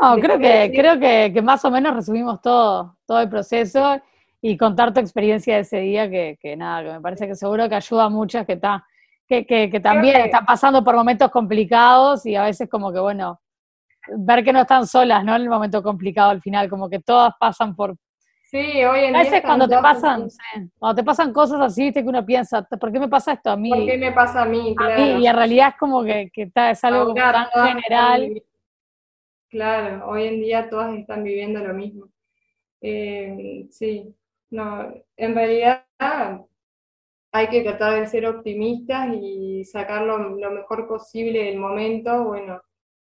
No, 0.00 0.16
creo 0.16 0.38
que, 0.38 0.72
creo 0.74 0.98
que, 0.98 1.30
que, 1.32 1.42
más 1.42 1.64
o 1.64 1.70
menos 1.70 1.94
resumimos 1.94 2.40
todo, 2.40 2.96
todo 3.06 3.20
el 3.20 3.28
proceso 3.28 4.00
y 4.42 4.56
contar 4.56 4.92
tu 4.92 5.00
experiencia 5.00 5.54
de 5.54 5.60
ese 5.62 5.78
día, 5.78 6.10
que, 6.10 6.38
que 6.40 6.56
nada, 6.56 6.82
que 6.82 6.92
me 6.92 7.00
parece 7.00 7.26
que 7.26 7.34
seguro 7.34 7.68
que 7.68 7.76
ayuda 7.76 8.04
a 8.04 8.08
muchas 8.08 8.46
que, 8.46 8.54
está, 8.54 8.84
que, 9.26 9.46
que, 9.46 9.80
también 9.80 10.16
están 10.16 10.44
pasando 10.44 10.84
por 10.84 10.94
momentos 10.94 11.30
complicados 11.30 12.26
y 12.26 12.36
a 12.36 12.44
veces 12.44 12.68
como 12.68 12.92
que, 12.92 13.00
bueno, 13.00 13.40
ver 14.08 14.44
que 14.44 14.52
no 14.52 14.60
están 14.60 14.86
solas, 14.86 15.24
¿no? 15.24 15.34
En 15.34 15.42
el 15.42 15.48
momento 15.48 15.82
complicado 15.82 16.30
al 16.30 16.42
final, 16.42 16.68
como 16.68 16.88
que 16.88 17.00
todas 17.00 17.32
pasan 17.38 17.74
por... 17.74 17.96
Sí, 18.44 18.84
hoy 18.84 19.06
en 19.06 19.16
a 19.16 19.20
veces 19.20 19.42
cuando 19.42 19.66
te 19.66 19.76
pasan, 19.78 20.28
cuando 20.78 20.94
te 20.94 21.02
pasan 21.02 21.32
cosas 21.32 21.60
así, 21.60 21.84
viste 21.84 22.02
que 22.02 22.08
uno 22.08 22.24
piensa, 22.24 22.62
¿por 22.62 22.92
qué 22.92 23.00
me 23.00 23.08
pasa 23.08 23.32
esto 23.32 23.50
a 23.50 23.56
mí? 23.56 23.70
¿Por 23.70 23.86
qué 23.86 23.98
me 23.98 24.12
pasa 24.12 24.42
a 24.42 24.44
mí? 24.44 24.74
Claro. 24.76 25.18
y 25.18 25.26
en 25.26 25.34
realidad 25.34 25.70
es 25.70 25.76
como 25.76 26.04
que, 26.04 26.30
que 26.32 26.42
está, 26.42 26.70
es 26.70 26.84
algo 26.84 27.12
tan 27.12 27.48
general. 27.50 28.42
Claro, 29.56 30.06
hoy 30.10 30.24
en 30.26 30.40
día 30.42 30.68
todas 30.68 30.94
están 30.98 31.24
viviendo 31.24 31.60
lo 31.60 31.72
mismo. 31.72 32.10
Eh, 32.82 33.66
sí, 33.70 34.14
no, 34.50 34.92
en 35.16 35.34
realidad 35.34 35.86
hay 37.32 37.48
que 37.48 37.62
tratar 37.62 37.98
de 37.98 38.06
ser 38.06 38.26
optimistas 38.26 39.14
y 39.18 39.64
sacar 39.64 40.02
lo, 40.02 40.18
mejor 40.50 40.86
posible 40.86 41.44
del 41.44 41.56
momento. 41.58 42.24
Bueno, 42.24 42.60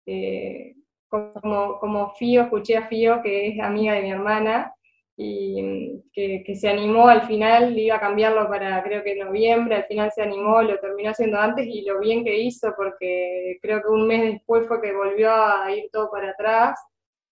eh, 0.05 0.77
como, 1.09 1.79
como 1.79 2.15
Fío, 2.17 2.43
escuché 2.43 2.77
a 2.77 2.89
Fío, 2.89 3.23
que 3.23 3.49
es 3.49 3.61
amiga 3.61 3.95
de 3.95 4.03
mi 4.03 4.11
hermana, 4.13 4.75
y 5.17 5.63
mm, 5.63 6.03
que, 6.13 6.55
se 6.55 6.69
animó 6.69 7.09
al 7.09 7.27
final, 7.27 7.79
iba 7.79 7.97
a 7.97 8.01
cambiarlo 8.01 8.49
para 8.49 8.83
creo 8.83 9.03
que 9.05 9.15
noviembre, 9.17 9.77
al 9.77 9.85
final 9.85 10.11
se 10.13 10.23
animó, 10.23 10.63
lo 10.63 10.79
terminó 10.79 11.11
haciendo 11.11 11.39
antes 11.39 11.67
y 11.67 11.83
lo 11.83 12.01
bien 12.01 12.25
que 12.25 12.37
hizo, 12.39 12.73
porque 12.77 13.59
creo 13.63 13.81
que 13.81 13.89
un 13.89 14.07
mes 14.07 14.33
después 14.33 14.67
fue 14.67 14.81
que 14.81 14.93
volvió 14.93 15.31
a 15.33 15.71
ir 15.75 15.89
todo 15.93 16.11
para 16.11 16.31
atrás. 16.31 16.79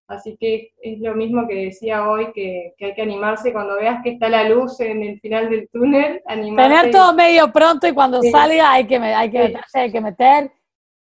Así 0.08 0.36
que 0.38 0.72
es 0.82 1.00
lo 1.00 1.14
mismo 1.14 1.48
que 1.48 1.54
decía 1.54 2.06
hoy, 2.08 2.32
que, 2.34 2.74
hay 2.78 2.94
que 2.94 3.02
animarse. 3.02 3.52
Cuando 3.52 3.76
veas 3.76 4.02
que 4.02 4.10
está 4.10 4.28
la 4.28 4.46
luz 4.46 4.78
en 4.80 5.02
el 5.02 5.18
final 5.20 5.48
del 5.48 5.68
túnel. 5.70 6.20
Tener 6.26 6.90
todo 6.90 7.14
medio 7.14 7.50
pronto 7.50 7.86
y 7.86 7.94
cuando 7.94 8.20
salga 8.22 8.72
hay 8.72 8.86
que, 8.86 8.96
hay 8.96 9.30
que 9.30 9.38
meterse, 9.38 9.80
hay 9.80 9.92
que 9.92 10.00
meter 10.00 10.52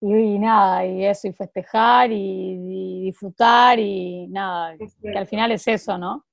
y, 0.00 0.38
nada, 0.38 0.86
y 0.86 1.04
eso, 1.04 1.28
y 1.28 1.32
festejar 1.32 2.10
y, 2.12 3.02
disfrutar 3.04 3.78
y 3.78 4.26
nada, 4.28 4.76
que 4.78 5.18
al 5.18 5.26
final 5.26 5.52
es 5.52 5.66
eso, 5.66 5.98
¿no? 5.98 6.24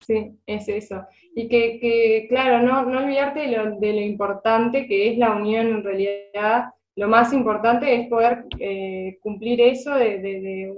Sí, 0.00 0.38
es 0.46 0.68
eso. 0.68 1.06
Y 1.34 1.48
que, 1.48 2.26
claro, 2.28 2.66
no, 2.66 2.84
no 2.84 3.00
olvidarte 3.00 3.40
de 3.40 3.48
lo, 3.48 3.78
de 3.78 3.92
lo 3.92 4.00
importante 4.00 4.86
que 4.86 5.12
es 5.12 5.18
la 5.18 5.32
unión 5.32 5.68
en 5.68 5.84
realidad 5.84 6.70
lo 7.00 7.08
más 7.08 7.32
importante 7.32 7.94
es 7.94 8.08
poder 8.08 8.44
eh, 8.58 9.18
cumplir 9.22 9.60
eso 9.60 9.94
de, 9.94 10.74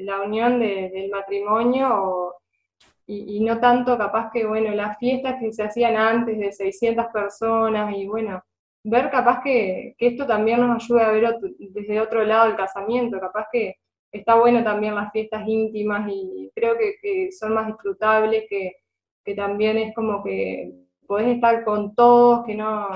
la 0.00 0.22
unión 0.22 0.58
del 0.58 1.10
matrimonio 1.10 2.34
y, 3.06 3.40
no 3.40 3.60
tanto 3.60 3.98
capaz 3.98 4.30
que, 4.32 4.46
bueno, 4.46 4.70
las 4.70 4.96
fiestas 4.98 5.36
que 5.38 5.52
se 5.52 5.64
hacían 5.64 5.96
antes 5.96 6.38
de 6.38 6.50
600 6.50 7.06
personas 7.12 7.94
y 7.94 8.06
bueno, 8.06 8.42
ver 8.84 9.10
capaz 9.10 9.42
que, 9.42 9.94
esto 9.98 10.26
también 10.26 10.60
nos 10.60 10.84
ayuda 10.84 11.08
a 11.08 11.12
ver 11.12 11.36
desde 11.58 12.00
otro 12.00 12.24
lado 12.24 12.48
el 12.48 12.56
casamiento, 12.56 13.20
capaz 13.20 13.48
que 13.52 13.76
está 14.12 14.34
bueno 14.34 14.62
también 14.64 14.94
las 14.94 15.12
fiestas 15.12 15.46
íntimas 15.46 16.08
y 16.12 16.50
creo 16.54 16.76
que, 16.76 17.30
son 17.32 17.54
más 17.54 17.66
disfrutables, 17.66 18.44
que, 18.48 18.72
que 19.24 19.34
también 19.34 19.78
es 19.78 19.94
como 19.94 20.22
que 20.22 20.72
podés 21.06 21.28
estar 21.28 21.64
con 21.64 21.94
todos, 21.94 22.44
que 22.46 22.54
no, 22.54 22.88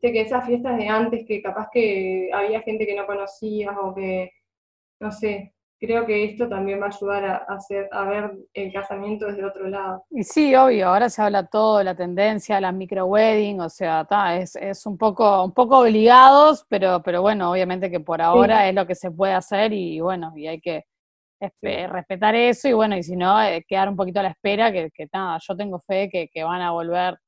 que 0.00 0.20
esas 0.20 0.46
fiestas 0.46 0.76
de 0.78 0.88
antes, 0.88 1.26
que 1.26 1.42
capaz 1.42 1.68
que 1.72 2.30
había 2.32 2.62
gente 2.62 2.86
que 2.86 2.94
no 2.94 3.06
conocías 3.06 3.76
o 3.80 3.94
que, 3.94 4.30
no 5.00 5.10
sé, 5.12 5.54
creo 5.78 6.04
que 6.06 6.24
esto 6.24 6.48
también 6.48 6.80
va 6.80 6.86
a 6.86 6.88
ayudar 6.88 7.24
a, 7.24 7.36
hacer, 7.54 7.88
a 7.92 8.04
ver 8.04 8.32
el 8.52 8.72
casamiento 8.72 9.26
desde 9.26 9.44
otro 9.44 9.68
lado. 9.68 10.04
Y 10.10 10.24
sí, 10.24 10.54
obvio, 10.54 10.88
ahora 10.88 11.08
se 11.08 11.22
habla 11.22 11.46
todo 11.46 11.78
de 11.78 11.84
la 11.84 11.94
tendencia, 11.94 12.60
la 12.60 12.72
micro 12.72 13.06
wedding, 13.06 13.60
o 13.60 13.68
sea, 13.68 14.06
es, 14.36 14.56
es, 14.56 14.86
un 14.86 14.98
poco, 14.98 15.44
un 15.44 15.52
poco 15.52 15.78
obligados, 15.78 16.64
pero, 16.68 17.02
pero 17.02 17.22
bueno, 17.22 17.50
obviamente 17.50 17.90
que 17.90 18.00
por 18.00 18.20
ahora 18.20 18.68
es 18.68 18.74
lo 18.74 18.86
que 18.86 18.94
se 18.94 19.10
puede 19.10 19.32
hacer 19.34 19.72
y 19.72 20.00
bueno, 20.00 20.32
y 20.36 20.46
hay 20.46 20.60
que 20.60 20.84
respetar 21.60 22.34
eso 22.34 22.68
y 22.68 22.72
bueno, 22.72 22.96
y 22.96 23.02
si 23.02 23.14
no, 23.14 23.40
eh, 23.42 23.64
quedar 23.66 23.88
un 23.88 23.96
poquito 23.96 24.20
a 24.20 24.24
la 24.24 24.30
espera, 24.30 24.72
que, 24.72 24.90
que 24.92 25.06
nada, 25.12 25.38
yo 25.46 25.56
tengo 25.56 25.78
fe 25.80 26.08
que, 26.10 26.28
que 26.28 26.42
van 26.42 26.60
a 26.60 26.72
volver 26.72 27.18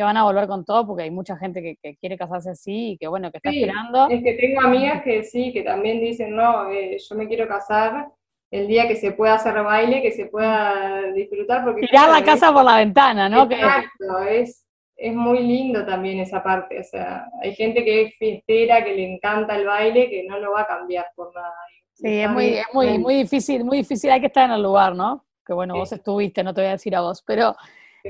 que 0.00 0.04
van 0.04 0.16
a 0.16 0.24
volver 0.24 0.46
con 0.46 0.64
todo 0.64 0.86
porque 0.86 1.02
hay 1.02 1.10
mucha 1.10 1.36
gente 1.36 1.76
que, 1.82 1.96
quiere 1.96 2.16
casarse 2.16 2.48
así 2.48 2.92
y 2.92 2.96
que 2.96 3.06
bueno, 3.06 3.30
que 3.30 3.36
está 3.36 3.50
esperando. 3.50 4.08
Es 4.08 4.22
que 4.22 4.32
tengo 4.32 4.62
amigas 4.62 5.02
que 5.02 5.24
sí, 5.24 5.52
que 5.52 5.60
también 5.60 6.00
dicen, 6.00 6.34
no, 6.34 6.70
eh, 6.70 6.96
yo 6.98 7.16
me 7.16 7.28
quiero 7.28 7.46
casar 7.46 8.08
el 8.50 8.66
día 8.66 8.88
que 8.88 8.96
se 8.96 9.12
pueda 9.12 9.34
hacer 9.34 9.62
baile, 9.62 10.00
que 10.00 10.12
se 10.12 10.24
pueda 10.24 11.12
disfrutar. 11.12 11.64
Porque, 11.64 11.82
Tirar 11.82 12.08
la 12.08 12.24
casa 12.24 12.50
por 12.50 12.64
la 12.64 12.78
ventana, 12.78 13.28
¿no? 13.28 13.42
Exacto, 13.42 14.20
es, 14.26 14.64
es 14.96 15.14
muy 15.14 15.40
lindo 15.40 15.84
también 15.84 16.18
esa 16.20 16.42
parte. 16.42 16.80
O 16.80 16.84
sea, 16.84 17.26
hay 17.42 17.54
gente 17.54 17.84
que 17.84 18.04
es 18.04 18.14
fiestera, 18.16 18.82
que 18.82 18.94
le 18.94 19.04
encanta 19.16 19.54
el 19.54 19.66
baile, 19.66 20.08
que 20.08 20.24
no 20.26 20.38
lo 20.38 20.52
va 20.52 20.62
a 20.62 20.66
cambiar 20.66 21.08
por 21.14 21.34
nada. 21.34 21.52
Sí, 21.92 22.20
es 22.20 22.30
muy, 22.30 22.46
es 22.54 22.66
muy, 22.72 22.98
muy 22.98 23.14
difícil, 23.16 23.64
muy 23.64 23.76
difícil, 23.78 24.10
hay 24.10 24.20
que 24.20 24.28
estar 24.28 24.46
en 24.46 24.54
el 24.54 24.62
lugar, 24.62 24.96
¿no? 24.96 25.26
Que 25.44 25.52
bueno, 25.52 25.74
vos 25.74 25.92
estuviste, 25.92 26.42
no 26.42 26.54
te 26.54 26.62
voy 26.62 26.68
a 26.68 26.72
decir 26.72 26.96
a 26.96 27.02
vos, 27.02 27.22
pero 27.26 27.54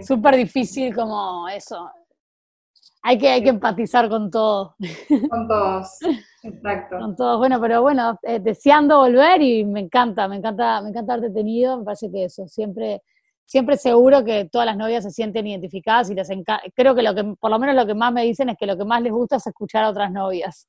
súper 0.02 0.36
difícil 0.36 0.94
como 0.94 1.48
eso. 1.48 1.90
Hay 3.02 3.16
que, 3.16 3.28
hay 3.28 3.42
que 3.42 3.48
empatizar 3.48 4.08
con 4.08 4.30
todos. 4.30 4.74
Con 5.30 5.48
todos, 5.48 5.98
exacto. 6.42 6.98
Con 6.98 7.16
todos, 7.16 7.38
bueno, 7.38 7.58
pero 7.60 7.80
bueno, 7.80 8.18
eh, 8.22 8.40
deseando 8.40 8.98
volver 8.98 9.40
y 9.40 9.64
me 9.64 9.80
encanta, 9.80 10.28
me 10.28 10.36
encanta, 10.36 10.82
me 10.82 10.90
encanta 10.90 11.14
haberte 11.14 11.34
tenido, 11.34 11.78
me 11.78 11.84
parece 11.84 12.10
que 12.10 12.24
eso, 12.24 12.46
siempre, 12.46 13.02
siempre 13.46 13.78
seguro 13.78 14.22
que 14.22 14.44
todas 14.46 14.66
las 14.66 14.76
novias 14.76 15.04
se 15.04 15.10
sienten 15.10 15.46
identificadas 15.46 16.10
y 16.10 16.14
les 16.14 16.28
creo 16.74 16.94
que 16.94 17.02
lo 17.02 17.14
que, 17.14 17.24
por 17.40 17.50
lo 17.50 17.58
menos 17.58 17.74
lo 17.74 17.86
que 17.86 17.94
más 17.94 18.12
me 18.12 18.22
dicen 18.24 18.50
es 18.50 18.58
que 18.58 18.66
lo 18.66 18.76
que 18.76 18.84
más 18.84 19.00
les 19.00 19.12
gusta 19.12 19.36
es 19.36 19.46
escuchar 19.46 19.84
a 19.84 19.90
otras 19.90 20.12
novias. 20.12 20.68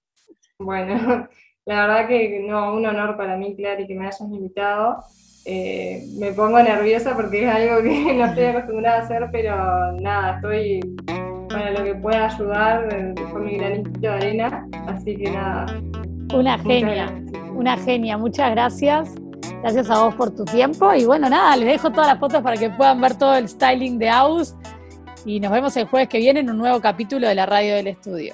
Bueno, 0.57 0.95
la 1.65 1.87
verdad 1.87 2.07
que 2.07 2.45
no, 2.47 2.73
un 2.75 2.85
honor 2.85 3.17
para 3.17 3.35
mí, 3.35 3.57
Clary, 3.57 3.87
que 3.87 3.95
me 3.95 4.05
hayas 4.05 4.21
invitado. 4.21 5.03
Eh, 5.45 6.05
me 6.19 6.31
pongo 6.33 6.61
nerviosa 6.61 7.15
porque 7.15 7.43
es 7.43 7.49
algo 7.53 7.81
que 7.81 8.13
no 8.17 8.25
estoy 8.25 8.45
acostumbrada 8.45 8.97
a 8.97 9.01
hacer, 9.01 9.29
pero 9.31 9.91
nada, 9.93 10.35
estoy 10.35 10.79
para 11.49 11.71
lo 11.71 11.83
que 11.83 11.95
pueda 11.95 12.27
ayudar 12.27 13.15
con 13.31 13.45
mi 13.45 13.57
granito 13.57 13.99
de 13.99 14.07
arena, 14.07 14.67
así 14.87 15.15
que 15.17 15.31
nada. 15.31 15.65
Una 16.33 16.57
genia, 16.59 17.13
una 17.55 17.77
genia, 17.77 18.17
muchas 18.17 18.51
gracias. 18.51 19.13
Gracias 19.61 19.91
a 19.91 20.03
vos 20.03 20.15
por 20.15 20.35
tu 20.35 20.43
tiempo 20.43 20.91
y 20.93 21.05
bueno, 21.05 21.29
nada, 21.29 21.55
les 21.55 21.67
dejo 21.67 21.91
todas 21.91 22.07
las 22.07 22.19
fotos 22.19 22.41
para 22.41 22.57
que 22.57 22.71
puedan 22.71 22.99
ver 22.99 23.15
todo 23.15 23.35
el 23.35 23.47
styling 23.47 23.99
de 23.99 24.09
Aus 24.09 24.55
y 25.23 25.39
nos 25.39 25.51
vemos 25.51 25.77
el 25.77 25.85
jueves 25.85 26.09
que 26.09 26.17
viene 26.17 26.39
en 26.39 26.49
un 26.49 26.57
nuevo 26.57 26.81
capítulo 26.81 27.27
de 27.27 27.35
la 27.35 27.45
radio 27.45 27.75
del 27.75 27.87
estudio. 27.87 28.33